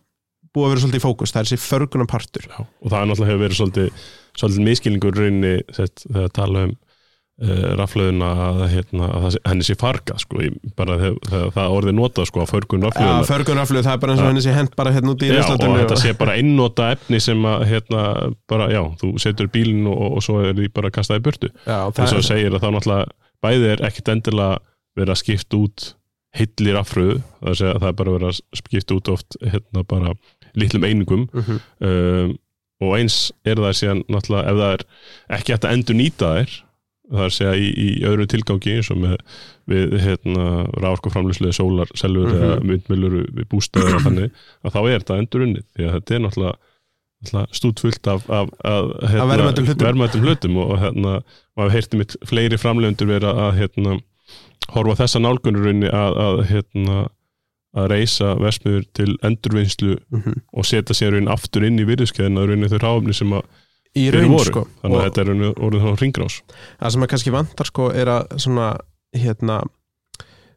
[0.55, 3.09] búið að vera svolítið í fókus, það er þessi förgunum partur Já, og það er
[3.11, 4.05] náttúrulega hefur verið svolítið,
[4.41, 6.77] svolítið miskilningur rauninni sett, þegar tala um
[7.43, 11.97] uh, raflöðuna að, hérna, að það, henni sé fargað sko, bara þegar, þegar það orðið
[11.99, 14.75] notað sko, að förgun raflöðuna förgun raflöð, það er bara eins og henni sé hent
[14.79, 18.03] bara hérna út í Já, og þetta sé bara einnota efni sem að hérna,
[18.51, 21.53] bara, já, þú setur bílinn og, og svo er því bara kastað í burtu.
[21.69, 23.09] Eins og það, segir að þá náttúrulega
[23.45, 24.59] bæði er ekkit endilega
[24.99, 25.95] verið að skipta út
[26.39, 30.15] hillir affröðu, það það er bara verið að skipta út oft hérna bara
[30.59, 31.61] litlum einingum Mhm.
[31.81, 32.39] um,
[32.81, 34.83] og eins er það síðan náttúrulega ef það er
[35.39, 36.53] ekki hægt að endur nýta þær
[37.09, 39.17] það er að segja í, í öðru tilgangi eins og með
[39.69, 40.45] við hérna
[40.77, 42.39] ráorkuframlýslu sólar, selur Mhm.
[42.43, 44.31] eða myndmjölur við bústæður og þannig
[44.65, 46.57] að þá er þetta endur unnið því að þetta er náttúrulega,
[47.23, 49.29] náttúrulega stút fullt af, af, af, hérna, Af
[49.83, 50.57] verðmætum hlutum.
[50.63, 51.15] og hérna,
[51.59, 53.99] maður heyrti mitt fleiri framlegundur vera að hérna,
[54.75, 56.99] horfa þessa nálgunurunni að, að hérna
[57.79, 60.35] að reysa versmiður til endurvinnslu Mhm.
[60.53, 63.43] og setja sér raun aftur inn í virðiskeðina raun þau ráfni sem að
[64.15, 66.39] raun voru sko þannig að þetta er raun orðið þá ringrás
[66.81, 68.69] það sem að kannski vantar sko er að svona
[69.15, 69.59] hérna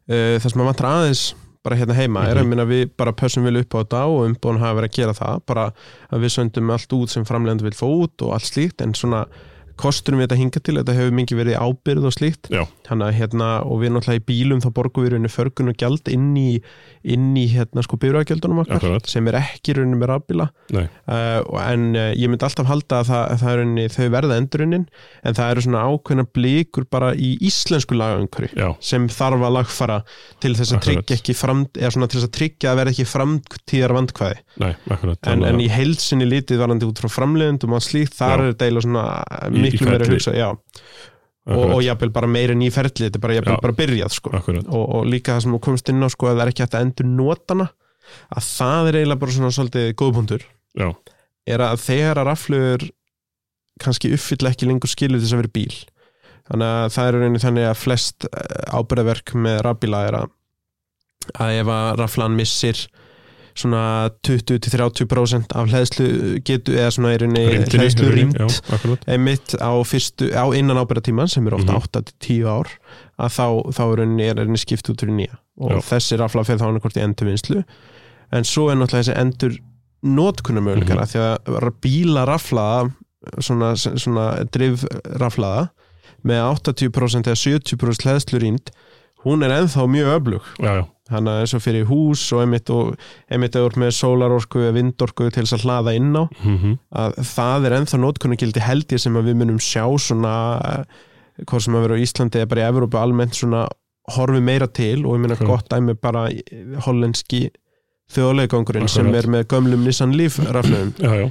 [0.08, 1.22] uh, það sem að vantar aðeins
[1.62, 2.42] bara hérna heima er Mhm.
[2.44, 5.12] að minna við bara pössum vel upp á þetta og umbúin hafa verið að gera
[5.14, 5.72] það bara
[6.12, 9.26] að við söndum allt út sem framlegandi vil fá út og allt slíkt en svona
[9.82, 12.50] kosturum við þetta hinga til, þetta hefur mikið verið ábyrð og slíkt,
[12.88, 16.12] þannig að hérna og við náttúrulega í bílum þá borgum við rauninni förgun og gjald
[16.12, 16.48] inn í,
[17.02, 19.10] inn í hérna sko byrjagjaldunum okkar Akkurat.
[19.10, 20.48] sem er ekki rauninni með rafbíla.
[20.72, 24.38] Uh, en uh, ég myndi alltaf halda að það, að það er rauninni, þau verða
[24.40, 24.86] endurunnin
[25.22, 29.98] en það eru svona ákveðna blikur bara í íslensku já, sem þarf að lagfara
[30.42, 33.06] til þess að tryggja ekki fram, eða svona til þess að tryggja að verða ekki
[33.10, 34.72] framtíðar vandkvæði nei,
[35.32, 38.36] en, en í heilsinni litið varandi út frá framleiðendum og slíkt, þar Já.
[38.36, 39.04] er þetta eiginlega svona
[39.72, 40.34] miklu meira að hugsa
[41.42, 43.62] og, og jafnvel bara meira ferli þetta er bara, jafnvel Já.
[43.64, 44.34] bara byrjað sko.
[44.38, 46.76] og, og líka það sem þú komst inn á sko, að það er ekki hægt
[46.78, 47.68] að endur notana
[48.30, 50.44] að það er eiginlega bara svona svolítið góðpuntur
[50.78, 50.88] já,
[51.48, 52.86] er að þegar að raflugur
[53.82, 55.74] kannski uppfylla ekki lengur skilu þess að vera bíl.
[56.50, 58.26] Þannig að það er rauninni þannig að flest
[58.74, 60.32] ábyrðaverk með rafbíla er að,
[61.38, 62.82] að ef að raflan missir
[63.54, 66.06] svona 20-30% af hlæðslu
[66.46, 71.54] getu eða svona er Rýmdinni, hlæðslu rýmt einmitt á fyrstu, á innan ábyrðatíman sem er
[71.58, 71.82] ofta Mhm.
[71.82, 72.68] 8-10 ár
[73.18, 73.98] að þá, þá er
[74.30, 75.80] er rauninni skipt út fyrir nýja og Já.
[75.92, 77.64] þessi rafla fyrir þá annarkort í endurvinnslu
[78.32, 79.58] en svo er náttúrulega þessi endur
[80.02, 81.02] notkunum möguleikar Mhm.
[81.02, 82.92] mm því að bíla raflaða
[83.38, 84.84] svona, svona drif
[85.20, 85.70] raflaða
[86.24, 88.70] með 80% eða 70% hlæðslu rýnd
[89.24, 90.50] hún er ennþá mjög öflug.
[91.12, 92.70] Hann er eins og fyrir hús og einmitt
[93.58, 97.76] eða með sólarorku eða vindorku til þess að hlaða inn á mhm, að það er
[97.80, 100.34] ennþá nótkunnagildi held ég sem að við munum sjá svona
[100.70, 100.84] eh,
[101.44, 103.66] hvort sem að vera á Íslandi eða bara í Evrópu almennt svona
[104.16, 105.50] horfi meira til og ég Akkurat.
[105.50, 106.42] gott dæmi bara í-
[106.86, 107.50] hollenski
[108.12, 110.38] þjóðlegangurinn sem er með gömlum Nissan Leaf
[110.98, 111.30] já,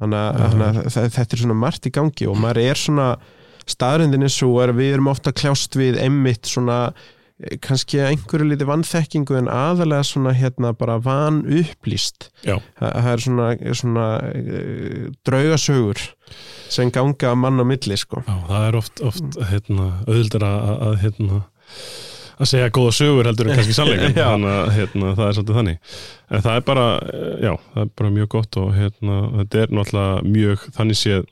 [0.00, 3.08] þannig að, þannig að þetta er svona margt í gangi og maður er svona
[3.70, 6.78] staðrindin er svo að við erum ofta kljást við einmitt svona
[7.42, 12.58] eh, kannski einhverju liti vannþekkingu en aðalega svona hérna bara van upplýst Já.
[12.80, 13.48] það er svona,
[13.82, 16.02] svona uh, draugasögur
[16.72, 21.00] sem ganga mann á milli sko já, það er oft, oft hérna, auðvildar að, að
[21.04, 21.42] hérna
[22.36, 24.26] að segja góða sögur heldur en kannski sannleikum Já.
[24.34, 25.96] þannig að hérna, það er svolítið þannig
[26.30, 29.74] en það er bara, eh, já, það er bara mjög gott og hérna, þetta er
[29.78, 31.28] náttúrulega mjög þannig séð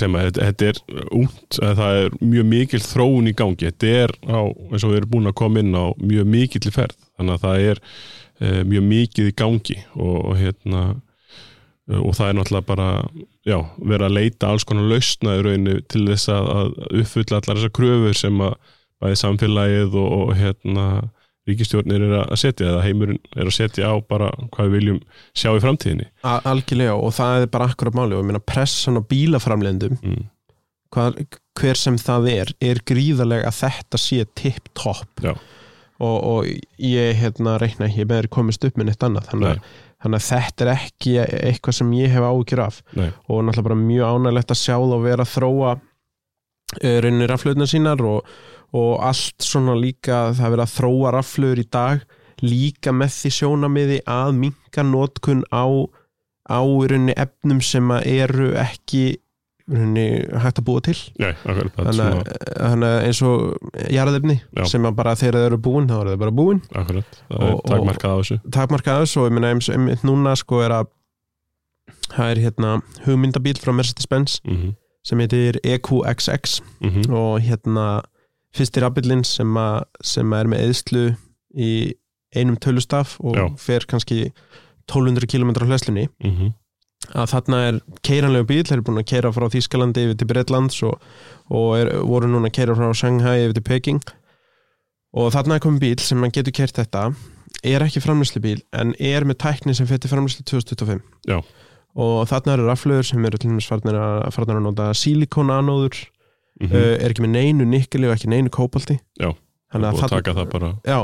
[0.00, 3.70] segir maður, þetta, er út það er mjög mikil þróun í gangi.
[3.70, 6.74] Þetta er á, eins og við erum búin að koma inn á mjög mikill í
[6.74, 7.00] ferð.
[7.18, 12.30] Þannig að það er e, mjög mikið í gangi og, og hérna eh, og það
[12.30, 12.88] er náttúrulega bara
[13.46, 13.58] já,
[13.92, 17.76] vera að leita alls konar lausna í rauninu til þess að, að uppfylla allar þessar
[17.80, 18.56] kröfur sem að
[19.02, 20.88] bæði samfélagið og, og hérna
[21.48, 25.00] ríkistjórnir er að setja eða heimurinn er að setja á bara hvað við viljum
[25.36, 26.06] sjá í framtíðinni.
[26.24, 30.22] Algjörlega og það er bara akkurat máli og ég meina pressan á bílaframlendum mm.
[30.94, 31.20] hvað,
[31.60, 36.48] hver sem það er er gríðarlega að þetta sé tipp-topp og, og
[36.80, 39.28] ég hérna reikna ekki með þeir komist upp með neitt annað.
[39.30, 39.72] Þannig að,
[40.04, 42.80] þannig að þetta er ekki eitthvað sem ég hef ágjur af.
[42.96, 43.10] Nei.
[43.28, 45.74] og náttúrulega bara mjög ánægilegt að sjá þá vera að þróa
[46.82, 48.26] uh, reynir raflöðna sínar og,
[48.74, 52.06] og allt svona líka það er verið að þróa raflöður í dag
[52.44, 55.64] líka með því sjónamiði að minka nótkun á
[56.44, 59.04] á í rauninni efnum sem eru ekki
[59.70, 60.02] rauninni
[60.42, 60.96] hægt að búa til.
[61.22, 63.54] Nei, er þannig þannig eins og
[63.94, 64.66] jarðefni Já.
[64.68, 66.60] sem bara þegar þau eru búin þá eru þau bara búin.
[66.76, 68.36] Akkurat, það Og- er og- takmarkað á þessu.
[68.58, 70.90] takmarkaðis og ég meina eins einmitt núna sko er að
[72.12, 72.74] það er hérna
[73.06, 74.40] hugmyndabíl frá Mercedes-Benz.
[74.44, 74.74] Mm
[75.04, 77.12] sem heitir EQXX -hmm.
[77.12, 78.02] og hérna
[78.54, 79.58] fyrsti rafbílinn sem,
[80.02, 81.16] sem er með eðslu
[81.54, 81.94] í
[82.34, 83.46] einum tölustaf og Já.
[83.58, 84.32] fer kannski
[84.88, 86.52] 1200 km hlæslunni Mm
[87.12, 90.80] að þarna er keiranlegu bíl, þeir eru búin að keira frá Þýskalandi yfir til Bretlands
[90.86, 91.02] og,
[91.52, 94.00] og er, voru núna að keira frá Shanghai yfir til Peking
[95.14, 97.10] og þarna er komið bíl sem mann getur kert þetta
[97.64, 101.38] er ekki framlýslu bíl en er með tækni sem fyrir framlýslu 2025 Já.
[101.94, 105.94] Og þarna eru raflöður sem eru til dæmis farnir að, nota sílikonanóður
[106.60, 106.72] -hmm.
[106.72, 109.34] uh, er ekki með neinu nikkeli og ekki neinu kópalti Já.
[109.72, 110.98] þannig að taka það bara já,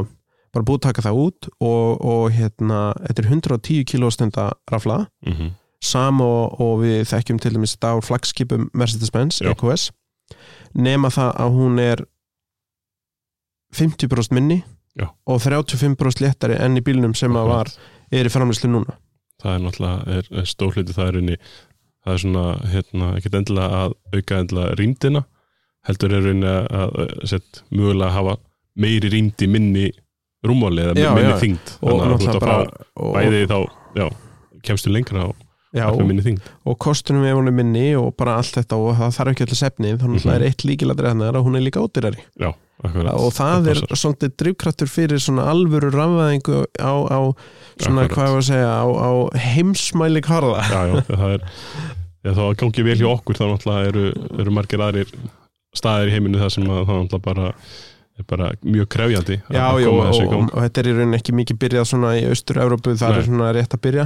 [0.53, 5.51] bara búið taka það út og, og hérna, þetta er 110 kilóstunda rafla mm -hmm.
[5.81, 9.43] sam og, og við þekkjum til dæmis þetta á flagskipum Mercedes-Benz.
[9.43, 9.91] EQS
[10.75, 12.05] nema það að hún er
[13.75, 14.63] 50% minni
[14.99, 15.09] Já.
[15.27, 17.69] og 35% léttari enn í bílnum sem að var
[18.11, 18.97] er í framlýslu núna
[19.43, 21.37] það er náttúrulega stórliti það er unni
[22.01, 25.25] það er svona, hérna, ekkert endilega að auka endilega rýmdina
[25.89, 26.97] heldur er unni að,
[27.29, 28.37] set, mögulega hafa
[28.81, 29.87] meiri rýmdi minni
[30.47, 31.39] rúmáli eða Já, minni já.
[31.43, 31.71] þyngd.
[31.85, 32.57] Og þannig að þú ert að fá
[33.05, 33.59] og, bæði þá,
[34.01, 34.07] já,
[34.65, 35.85] kemstu lengra og já,
[36.67, 40.03] og kostunum hún minni og bara allt þetta og það þarf ekki allir sefni þannig
[40.03, 40.25] að Mhm.
[40.25, 42.25] það er eitt líkiladri hennar að hún er líka ódýrari.
[42.41, 42.51] Já,
[42.87, 43.13] akkurat.
[43.17, 47.21] Og það er svolítið drifkraftur fyrir svona alvöru rafvæðingu á, á
[47.81, 48.15] svona Akkurat.
[48.15, 49.11] hvað ég var að segja á, á
[49.51, 51.45] heimsmæli karða já, já, það er
[52.25, 54.09] já, þá gangi vel hjá okkur þá náttúrulega eru,
[54.45, 55.15] eru margir aðrir
[55.77, 57.53] staðir í heiminu það sem að það bara
[58.21, 61.19] er bara mjög krefjandi að Já, koma já, og, og, og þetta er í rauninni
[61.21, 63.21] ekki mikið byrjað svona í Austur-Európu, það Nei.
[63.21, 64.05] er svona rétt að byrja.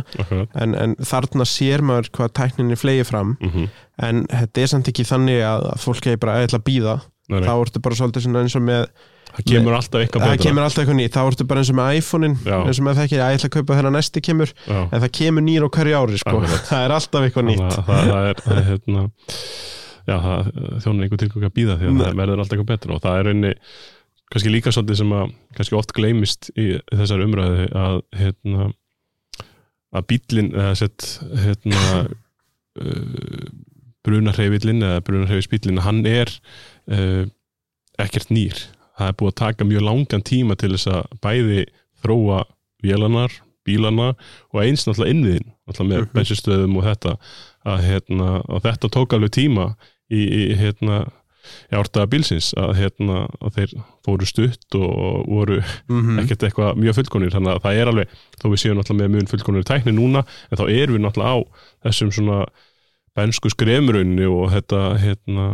[0.62, 3.34] En, en þarna sér maður hvað tækninni flegi fram.
[3.42, 3.66] Mm
[4.02, 6.94] en þetta er samt ekki þannig að, að fólk er bara að ætla að býða
[7.24, 8.82] Nei, nei, þá ertu bara svolítið eins og með
[9.34, 11.98] það kemur alltaf eitthvað það kemur alltaf eitthvað nýtt, þá ertu bara eins og með
[12.00, 14.52] iPhone-in eins og með það ekki, ég ætla að kaupa þegar næsti kemur.
[14.68, 16.42] Já, en það kemur nýr á hverju ári sko.
[16.68, 17.64] Það er alltaf eitthvað nýtt.
[17.64, 19.04] Að það, það er, er hérna,
[20.84, 22.94] þjónar einhver tilgang að býða því að það verður alltaf eitthvað betra.
[22.98, 23.52] Og það er einni
[24.34, 28.70] kannski líka svolítið sem að kannski oft gleymist í þessar umræði að hérna
[29.94, 31.82] að bílinn hérna
[32.82, 33.48] uh,
[34.04, 36.32] brunarheifillin eða brunarheifisbílinn hann er
[36.90, 37.24] uh,
[37.98, 38.58] ekkert nýr.
[38.98, 41.64] Það er búið að taka mjög langan tíma til þess að bæði
[42.04, 42.44] þróa
[42.84, 43.32] vélanar,
[43.64, 44.10] bílana
[44.52, 46.12] og eins náttúrulega innviðin náttúrulega með Mhm.
[46.14, 47.16] bensinstöðum og þetta.
[47.64, 49.70] Að, hérna, þetta tók alveg tíma
[50.12, 51.06] í, í hérna
[51.72, 53.72] í ártaða bílsins að, hérna, að þeir
[54.04, 58.08] fóru stutt og voru mm ekkert eitthvað mjög fullkonir þannig að það er alveg,
[58.40, 61.38] þó við séum náttúrulega með mjög fullkonir tækni núna, en þá erum við náttúrulega á
[61.84, 62.38] þessum svona
[63.16, 65.46] bensku skremrunni og þetta hérna,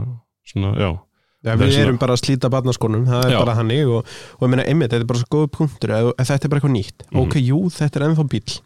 [0.47, 0.91] svona, já,
[1.41, 3.39] Já, við erum bara að slíta barnaskónum, það er Já.
[3.41, 4.05] bara hannig og,
[4.37, 6.75] og ég meina, einmitt, þetta er bara svo góð punktur ef þetta er bara eitthvað
[6.77, 7.21] nýtt, Mhm.
[7.23, 8.59] ok, jú, þetta er ennþá bíl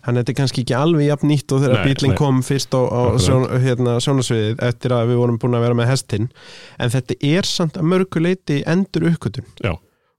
[0.00, 3.00] að þetta er kannski ekki alveg jafn nýtt og þegar bílinn kom fyrst á, á
[3.20, 6.28] sjón, hérna, sjónasviðið eftir að við vorum búin að vera með hestinn.
[6.80, 9.44] En þetta er samt að mörgu leiti endur uppkvötun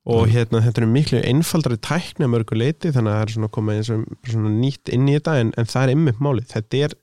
[0.06, 3.50] og hérna, þetta er miklu einfaldari tækni að mörgu leiti, þannig að það er svona
[3.58, 6.84] komið eins og svona nýtt inn í þetta en, en það er ymmið málið, þetta
[6.86, 6.94] er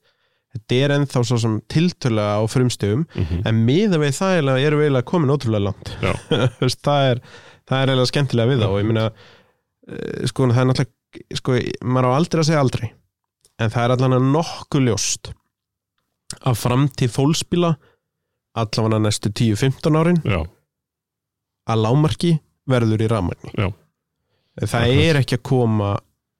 [0.56, 4.80] þetta er ennþá svo sem tiltölulega á frumstöfum mm en miða við það eiginlega erum
[4.80, 5.92] við eiginlega komin ótrúlega langt.
[6.86, 7.20] Það er
[7.68, 11.58] það er eiginlega skemmtilega við það og ég meina eh, sko það er náttúrulega sko,
[11.84, 12.88] maður á aldrei að segja aldrei
[13.58, 15.30] en það er allavega nokkuð ljóst
[16.38, 17.72] að framtíð fólksbíla
[18.58, 20.40] allavega næstu 10-15 árin já,
[21.68, 22.34] að lámarki
[22.68, 23.52] verður í rafmagni.
[23.56, 23.68] Já.
[24.60, 25.02] það Akkurat.
[25.08, 25.90] er ekki að koma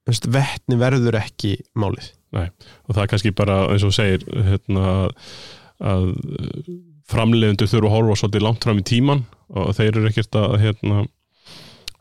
[0.09, 5.09] vettni verður ekki málið og það er kannski bara eins og segir hérna,
[5.81, 6.11] að
[7.09, 9.23] framleiðendur þurfa að horfa svolítið langt fram í tíman
[9.57, 11.05] og þeir eru ekkert að hérna,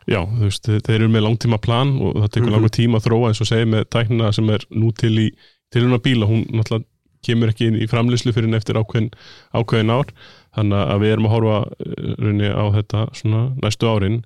[0.10, 2.56] já, veist, þeir eru með langtíma plan og það tekur Mhm.
[2.58, 5.28] langur tíma að þróa eins og segir með tæknina sem er nú til í
[5.72, 6.86] tilhuna bíla, hún náttúrulega
[7.28, 9.10] kemur ekki inn í framleiðslu fyrir en eftir ákveðin,
[9.54, 10.12] ákveðin ár,
[10.56, 14.20] þannig að við erum að horfa eh, raunni á þetta svona næstu árin.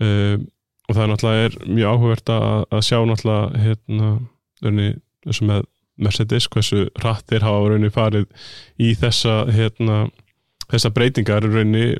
[0.00, 0.38] Uh,
[0.88, 4.10] og það náttúrulega er mjög áhugavert að, að sjá náttúrulega hérna,
[4.62, 4.86] raunni,
[5.26, 5.68] eins og með
[6.00, 8.26] Mercedes, hversu rætt þeir hafa raunni farið
[8.80, 10.06] í þessa hérna,
[10.70, 11.92] þessa breytingar raunni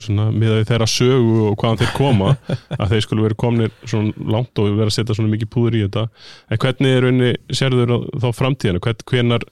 [0.00, 2.30] svona miðað við þeirra sögu og hvaðan þeir koma
[2.78, 5.84] að þeir skulle verið komnir svona langt og vera að setja svona mikið púður í
[5.84, 6.06] þetta.
[6.48, 9.46] En hvernig er raunni, sérður þá framtíðinu, hvern, hvenar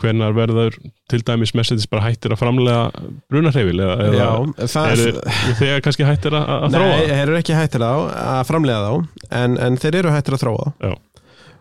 [0.00, 0.76] hvenar verður
[1.10, 6.06] til dæmis Mercedes bara hættir að framlega brunarheifil eða, eða Já, það, er þegar kannski
[6.08, 6.86] hættir að, að þróa?
[6.86, 10.44] Nei, þeir eru ekki hættir á að framlega þá en, en þeir eru hættir að
[10.46, 10.70] þróa.
[10.80, 10.94] Já.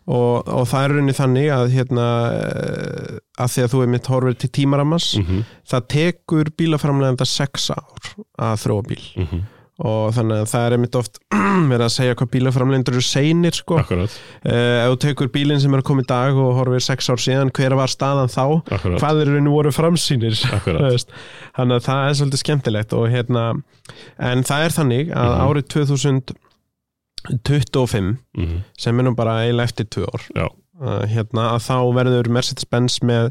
[0.07, 2.05] Og, og það er rauninni þannig að hérna,
[2.41, 7.69] eh, að því að þú er mitt horfir til tímaramas mm það tekur bílaframleganda sex
[7.71, 9.03] ár að þróa bíl.
[9.15, 9.41] -hmm.
[9.81, 11.19] og þannig að það er einmitt oft
[11.71, 13.77] verið að segja hvað bílaframlendur eru seinir sko.
[13.79, 14.11] Akkurat,
[14.45, 14.51] uh,
[14.83, 17.73] ef þú tekur bílinn sem er koma í dag og horfir sex ár síðan, hver
[17.75, 18.61] var staðan þá?
[18.71, 20.35] Akkurat, hvað eru nú voru framsýnir?
[21.55, 23.47] Þannig að það er svolítið skemmtilegt og hérna,
[24.19, 25.41] en það er þannig að Mhm.
[25.47, 25.67] árið
[27.29, 30.47] 2025 Mm sem er nú bara eiginlega eftir tvö ár Já,
[30.81, 33.29] uh, hérna, að þá verður Mercedes-Benz með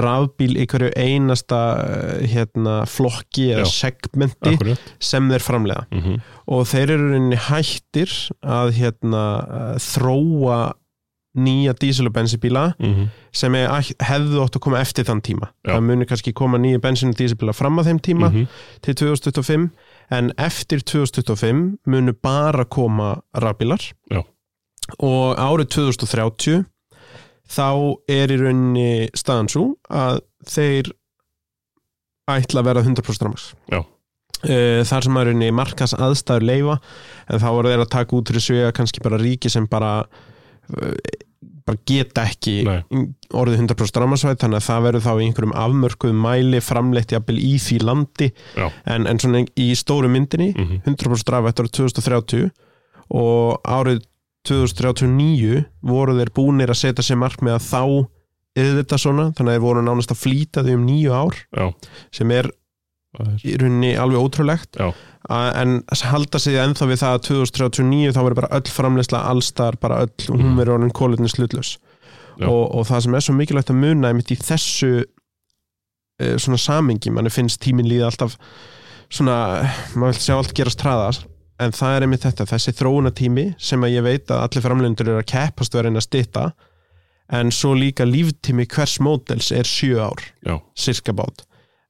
[0.00, 3.74] rafbíl í hverju einasta uh, hérna, flokki eða Já.
[3.74, 8.12] segmenti akkurat sem þeir framlega mm og þeir eru rauninni hættir
[8.46, 10.58] að hérna, uh, þróa
[11.36, 13.08] nýja dísil- og bensibíla -hmm.
[13.32, 15.74] sem hefðu átt að koma eftir þann tíma Já.
[15.74, 18.46] það muni kannski koma nýja bensin og dísilbíla fram að þeim tíma -hmm.
[18.80, 19.70] til 2025
[20.10, 24.22] en eftir 2025 munu bara koma rafbílar Já.
[24.98, 26.64] og árið 2030
[27.46, 27.68] þá
[28.10, 30.92] er í rauninni staðan svo að þeir
[32.30, 33.82] ætla að vera 100% ramas Já.
[34.44, 36.78] Eh, þar sem að rauninni markas aðstæður leifa
[37.32, 39.92] en þá voru þeir að taka út fyrir svega kannski bara ríki sem bara
[40.76, 40.98] eh,
[41.66, 42.80] bara geta ekki Nei.
[43.34, 47.54] orðið 100% ramasvæð þannig að það verður þá í einhverjum afmörkuðum mæli framleitt jafnvel í
[47.62, 48.28] því landi.
[48.86, 52.50] En, en svona í stóru myndinni Mm 100% raf eftir árið 2030
[53.10, 54.04] og árið
[54.46, 57.82] 2039 voru þeir búnir að setja sér mark með að þá
[58.56, 61.66] eða þetta svona, þannig að þeir voru nánast að flýta því um nýju ár Já,
[62.14, 62.48] sem er,
[63.44, 64.90] í rauninni alveg ótrúlegt Já.
[65.28, 70.02] En halda sig ennþá við það að 2039 þá verður bara öll framleysla allstar, bara
[70.04, 70.56] öll, hún Mhm.
[70.60, 71.78] verður orðin kólutni slutlaus
[72.38, 72.46] Já.
[72.46, 74.90] og, og það sem er svo mikilvægt að muna einmitt í þessu
[76.22, 78.36] uh, svona samingi, manni finnst tíminn líða alltaf
[79.10, 79.36] svona,
[79.94, 81.18] maður vil sjá allt gerast hraðar
[81.62, 85.22] en það er einmitt þetta, þessi þróunatími sem að ég veit að allir framlendur eru
[85.22, 86.46] að keppast og er einn að stytta
[87.32, 91.45] en svo líka líftími hvers módels er sjö ár já, sirka bát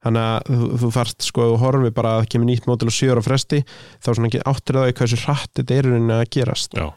[0.07, 3.11] þannig að þú, þú þarft sko að horfi bara að kemur nýtt mótil og sjö
[3.13, 6.87] ára fresti þá svona ekki áttir það í hversu hratt þetta er að gerast já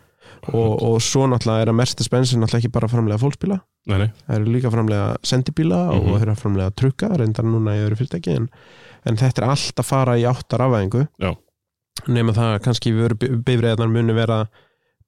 [0.57, 3.59] og, og svo náttúrulega er að Mercedes-Benz er náttúrulega ekki bara að framlega fólksbíla
[3.91, 5.99] Nei, nei, það eru líka að framlega sendibíla Mhm.
[6.01, 8.47] og það eru að framlega trukka, reyndar núna í öðru fyrirtæki en,
[9.09, 11.31] en þetta er allt að fara í áttar afæðingu Já.
[12.09, 12.93] nema það að kannski
[13.45, 14.41] bifriðarnar muni vera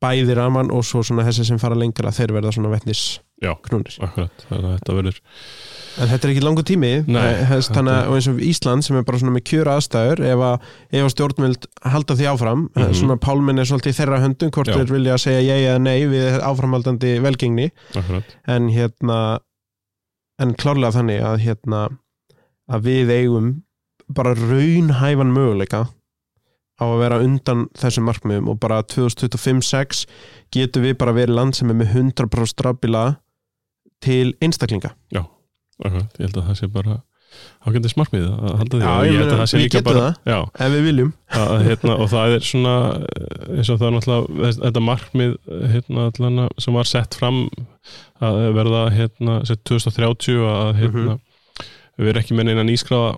[0.03, 3.55] bæði raman og svo svona þessi sem fara lengra þeir verða svona vetnis Já.
[3.69, 5.21] knúnir akkurat Þannig að þetta verður
[6.00, 7.05] En þetta er ekki langur tími eh,
[7.52, 10.68] að þetta- og eins og Ísland sem er bara svona með kjöra aðstæður ef að,
[11.02, 12.94] að stjórnvild halda því áfram mm Mhm.
[12.94, 14.74] svona pálminn er svolítið þeirra höndum hvort Já.
[14.78, 17.70] þeir vilja segja ég eða nei við áframhaldandi velgengni.
[18.48, 19.38] En hérna
[20.40, 21.83] en klárlega þannig að hérna
[22.70, 23.62] að við eigum
[24.09, 25.88] bara raunhæfan möguleika
[26.81, 30.07] á að vera undan þessum markmiðum og bara 2025-6
[30.52, 33.05] getum við bara verið land sem er með 100% rafbíla
[34.02, 34.94] til einstaklinga
[35.88, 36.99] akkurat Ég held að það sé bara
[37.62, 38.83] ágændis markmið að halda því.
[38.83, 41.12] Já, og ég held að það sé líka bara Já, ef við viljum.
[41.38, 42.75] Að, hérna, og það er svona
[43.09, 47.40] eh, eins og það er náttúrulega þetta markmið eh, hérna, allan, sem var sett fram
[48.23, 51.16] að verða hérna, sett 2030 að hérna,
[51.99, 53.16] við erum ekki með neina nýskráða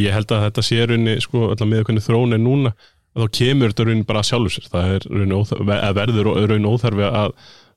[0.00, 2.72] ég held að þetta sé runni sko, með hvernig þrón er núna
[3.12, 4.70] þá kemur þetta runni bara sjálfur sér.
[4.72, 7.34] Það er runni óþarfi, að verður runni óþarfi að,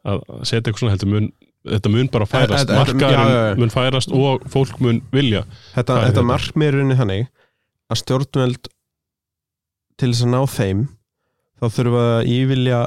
[0.08, 1.28] að setja eitthvað svona heldur mun
[1.66, 5.44] þetta mun bara færast, Þetta- þetta- já, já, mun færast og fólk mun vilja
[5.76, 6.30] þetta, þetta hérna.
[6.32, 7.28] markmið er þannig
[7.92, 8.68] að stjórnveld
[10.00, 10.86] til þess að ná þeim
[11.62, 12.80] þá þurfa að ívilja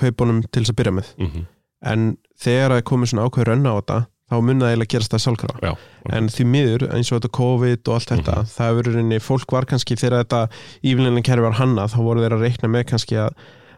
[0.00, 1.46] kaupunum til þess að byrja með mm
[1.80, 2.02] en
[2.36, 3.94] þegar það komið svona ákveður rönna á þetta
[4.30, 5.70] þá mun það eiginlega gerast það sjálfkrafa Já,
[6.12, 8.50] en því miður eins og þetta COVID og allt þetta Mhm.
[8.52, 10.40] það hefur rauninni, fólk var kannski þegar þetta
[10.84, 13.32] ívillinni kerfi var hannað þá voru þeir að reikna með kannski að,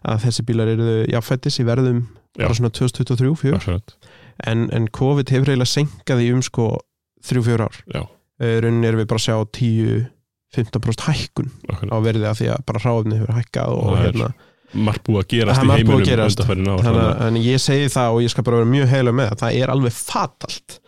[0.04, 2.02] að þessi bílar eru jáfættis í verðum.
[2.38, 3.58] Bara svona 2023 fjör.
[3.60, 3.96] akkurat.
[4.46, 6.70] En, en COVID hefur eiginlega senkað í um sko
[7.28, 7.82] 3-4 ár.
[8.42, 11.92] Eh, rauninni erum við bara að sjá 10-15% hækkun akkurat.
[11.92, 14.32] á verði að því að bara ráðni hefur hækkað og er hérna
[14.72, 16.40] margt búið að gerast er í heiminum gerast.
[16.40, 19.42] ár þannig að ég segi það og ég skal bara vera mjög heilu með það
[19.42, 20.78] það er alveg fatalt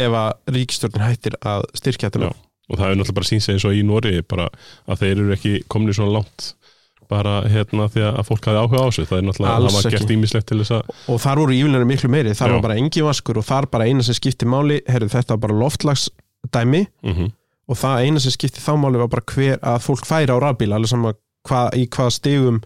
[0.00, 3.74] ef að ríkistjórnin hættir að styrkja þetta og það er náttúrulega bara síns eins og
[3.74, 4.46] í Nóri bara
[4.86, 6.52] að þeir eru ekki komni svona langt
[7.10, 9.06] bara hérna því að fólk hafi áhuga á þessu.
[9.10, 11.90] Það er náttúrulega, Alls það var gert ímislegt til þess að og þar voru ívillinni
[11.90, 12.36] miklu meiri.
[12.38, 12.54] Þar Já.
[12.54, 15.60] var bara engin vaskur og þar bara eina sem skipti máli heyrðu þetta var bara
[15.64, 17.30] loftlagsdæmi mm
[17.70, 20.72] og það eina sem skipti þá máli var bara hver að fólk færi á rafbíl
[20.74, 21.12] alveg sama
[21.50, 22.60] hva, í hvað stigum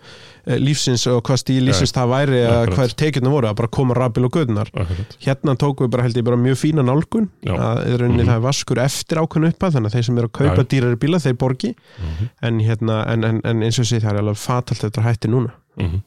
[0.46, 2.74] eh, lífsins og hvað stíl lífsins það væri akkurat.
[2.78, 6.24] hvað tekjurna voru að bara koma rafbíl og akkurat, hérna tókum við bara held ég
[6.28, 7.54] bara mjög fína nálgun Já.
[7.56, 8.28] að rauninni Mhm.
[8.30, 11.18] það er vaskur eftir ákveðnu uppa þannig að þeir sem eru að kaupa dýrari bíla
[11.24, 14.80] þeir borgi mm en, hérna, en, en, en eins og sé það er alveg fatalt
[14.84, 16.00] þetta hætti núna -hmm.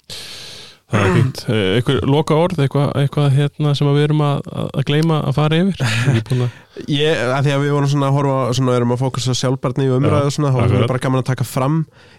[0.91, 1.41] Það er fínt.
[1.51, 5.35] Eh, Eitthvað loka orð, eitthvað, eitthvað hérna sem að við erum að, að gleyma að
[5.37, 5.83] fara yfir?
[5.83, 6.55] Ég er að,
[6.93, 9.87] Ég, að því að við vorum svona að horfa svona, erum að fókusa á sjálfbarni
[9.91, 10.83] og umræðu og svona, þá akkurat.
[10.85, 11.77] er bara gaman að taka fram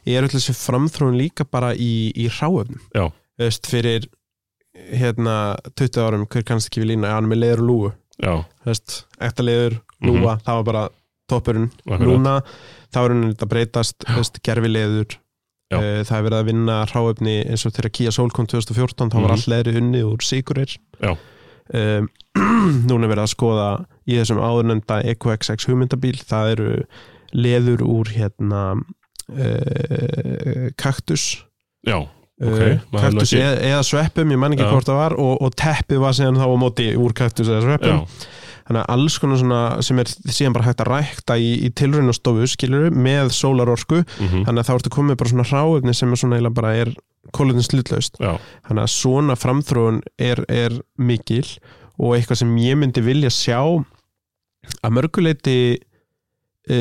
[0.08, 3.06] ég er öll þessi framþróun líka bara í, í ráöfnum Já.
[3.38, 4.08] Veist, fyrir
[4.98, 5.36] hérna
[5.78, 7.92] 20 árum, hver kannski ekki við lína hann með leður og lúu
[8.22, 8.34] já,
[8.66, 10.82] Veist, ekta leður, lúa, það var bara
[11.30, 11.70] toppurinn,
[12.02, 12.38] núna
[12.94, 15.16] þá er hann að breytast, veist, gerfi leður
[15.68, 15.78] Já.
[16.08, 19.26] það er verið að vinna ráöfni eins og þegar Kia Soul kom 2014 þá var
[19.28, 19.34] Mhm.
[19.36, 22.08] allt leðri unni úr sigurir um,
[22.88, 23.66] núna er verið að skoða
[24.08, 26.70] í þessum áðurnenda EQXX hugmyndabíl það eru
[27.36, 31.44] leður úr hérna uh, kaktus
[31.86, 31.98] já,
[32.38, 34.70] Ok, uh, kaktus eða, eða sveppum, ég man ekki Já.
[34.70, 37.96] hvort það var og, og teppið var síðan þá á móti úr kaktus eða sveppum
[37.96, 38.28] já,
[38.68, 42.48] þannig að alls konar svona sem er síðan bara hægt að rækta í, í tilraunastofu
[42.52, 44.02] skilur með sólarorku.
[44.20, 46.92] Mhm, þannig að þá ertu komið bara svona ráöfni sem er svona eiginlega bara er
[47.34, 51.44] kólutin slutlaust þannig að svona framþróun er, er mikil
[51.98, 53.60] og eitthvað sem ég myndi vilja sjá
[54.84, 55.58] að mörguleiti
[56.68, 56.78] e,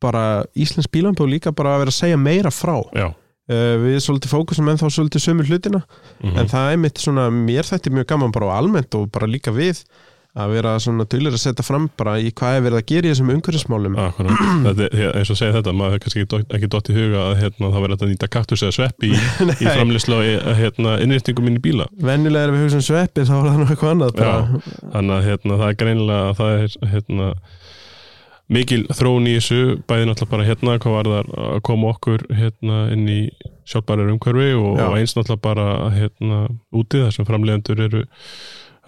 [0.00, 2.76] bara Íslands bílambó líka bara að vera að segja meira frá.
[2.96, 3.10] Já.
[3.50, 5.82] E, við svolítið fókusum en þá svolítið sömu hlutina
[6.22, 9.28] mhm, en það er mitt svona, mér þetta mjög gaman bara á almennt og bara
[9.28, 9.82] líka við
[10.38, 13.10] að vera svona duglir að setja fram bara í hvað er verið að gera í
[13.10, 13.96] þessum umhverfismálum
[14.66, 17.70] þetta, er- eins og segja þetta maður hefur kannski ekki dott í huga að hérna,
[17.74, 19.12] það verður að nýta kaktus eða svepp í,
[19.64, 23.48] í framlýslu og hérna, innrýttingum inn í bíla venjulega er við hugsaum sveppi þá er
[23.50, 24.62] það eitthvað annað bara.
[24.94, 27.28] þannig að hérna, það er greinilega að það er hérna,
[28.50, 29.60] mikil þróun í þessu
[29.90, 33.20] bæði náttúrulega bara hérna hvað var það að koma okkur hérna, inn í
[33.70, 34.86] sjálfbærar umhverfi og, Já.
[34.88, 36.40] og eins náttúrulega bara hérna,
[36.74, 38.02] úti þar sem framleiðendur eru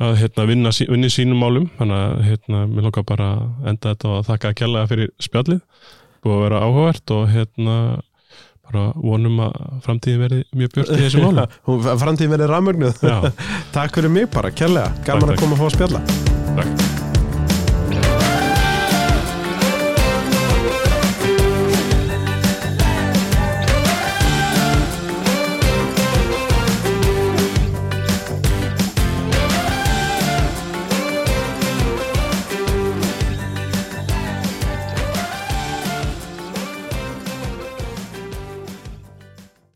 [0.00, 1.66] að hérna, vinna, vinna sínum málum.
[1.78, 3.32] Þannig að hérna, mér lókar bara
[3.66, 5.60] enda þetta og þakka að kjalla fyrir spjallið.
[6.22, 7.76] Búið að vera áhugavert og hérna
[8.62, 11.60] bara vonum að framtíðin verði mjög björt í þessu málum.
[12.04, 13.04] Framtíðin verið rafmögnuð.
[13.04, 16.04] Já, Takk fyrir mig bara, kærlega, gaman Takk, að koma að fá að spjalla.
[16.56, 16.91] Takk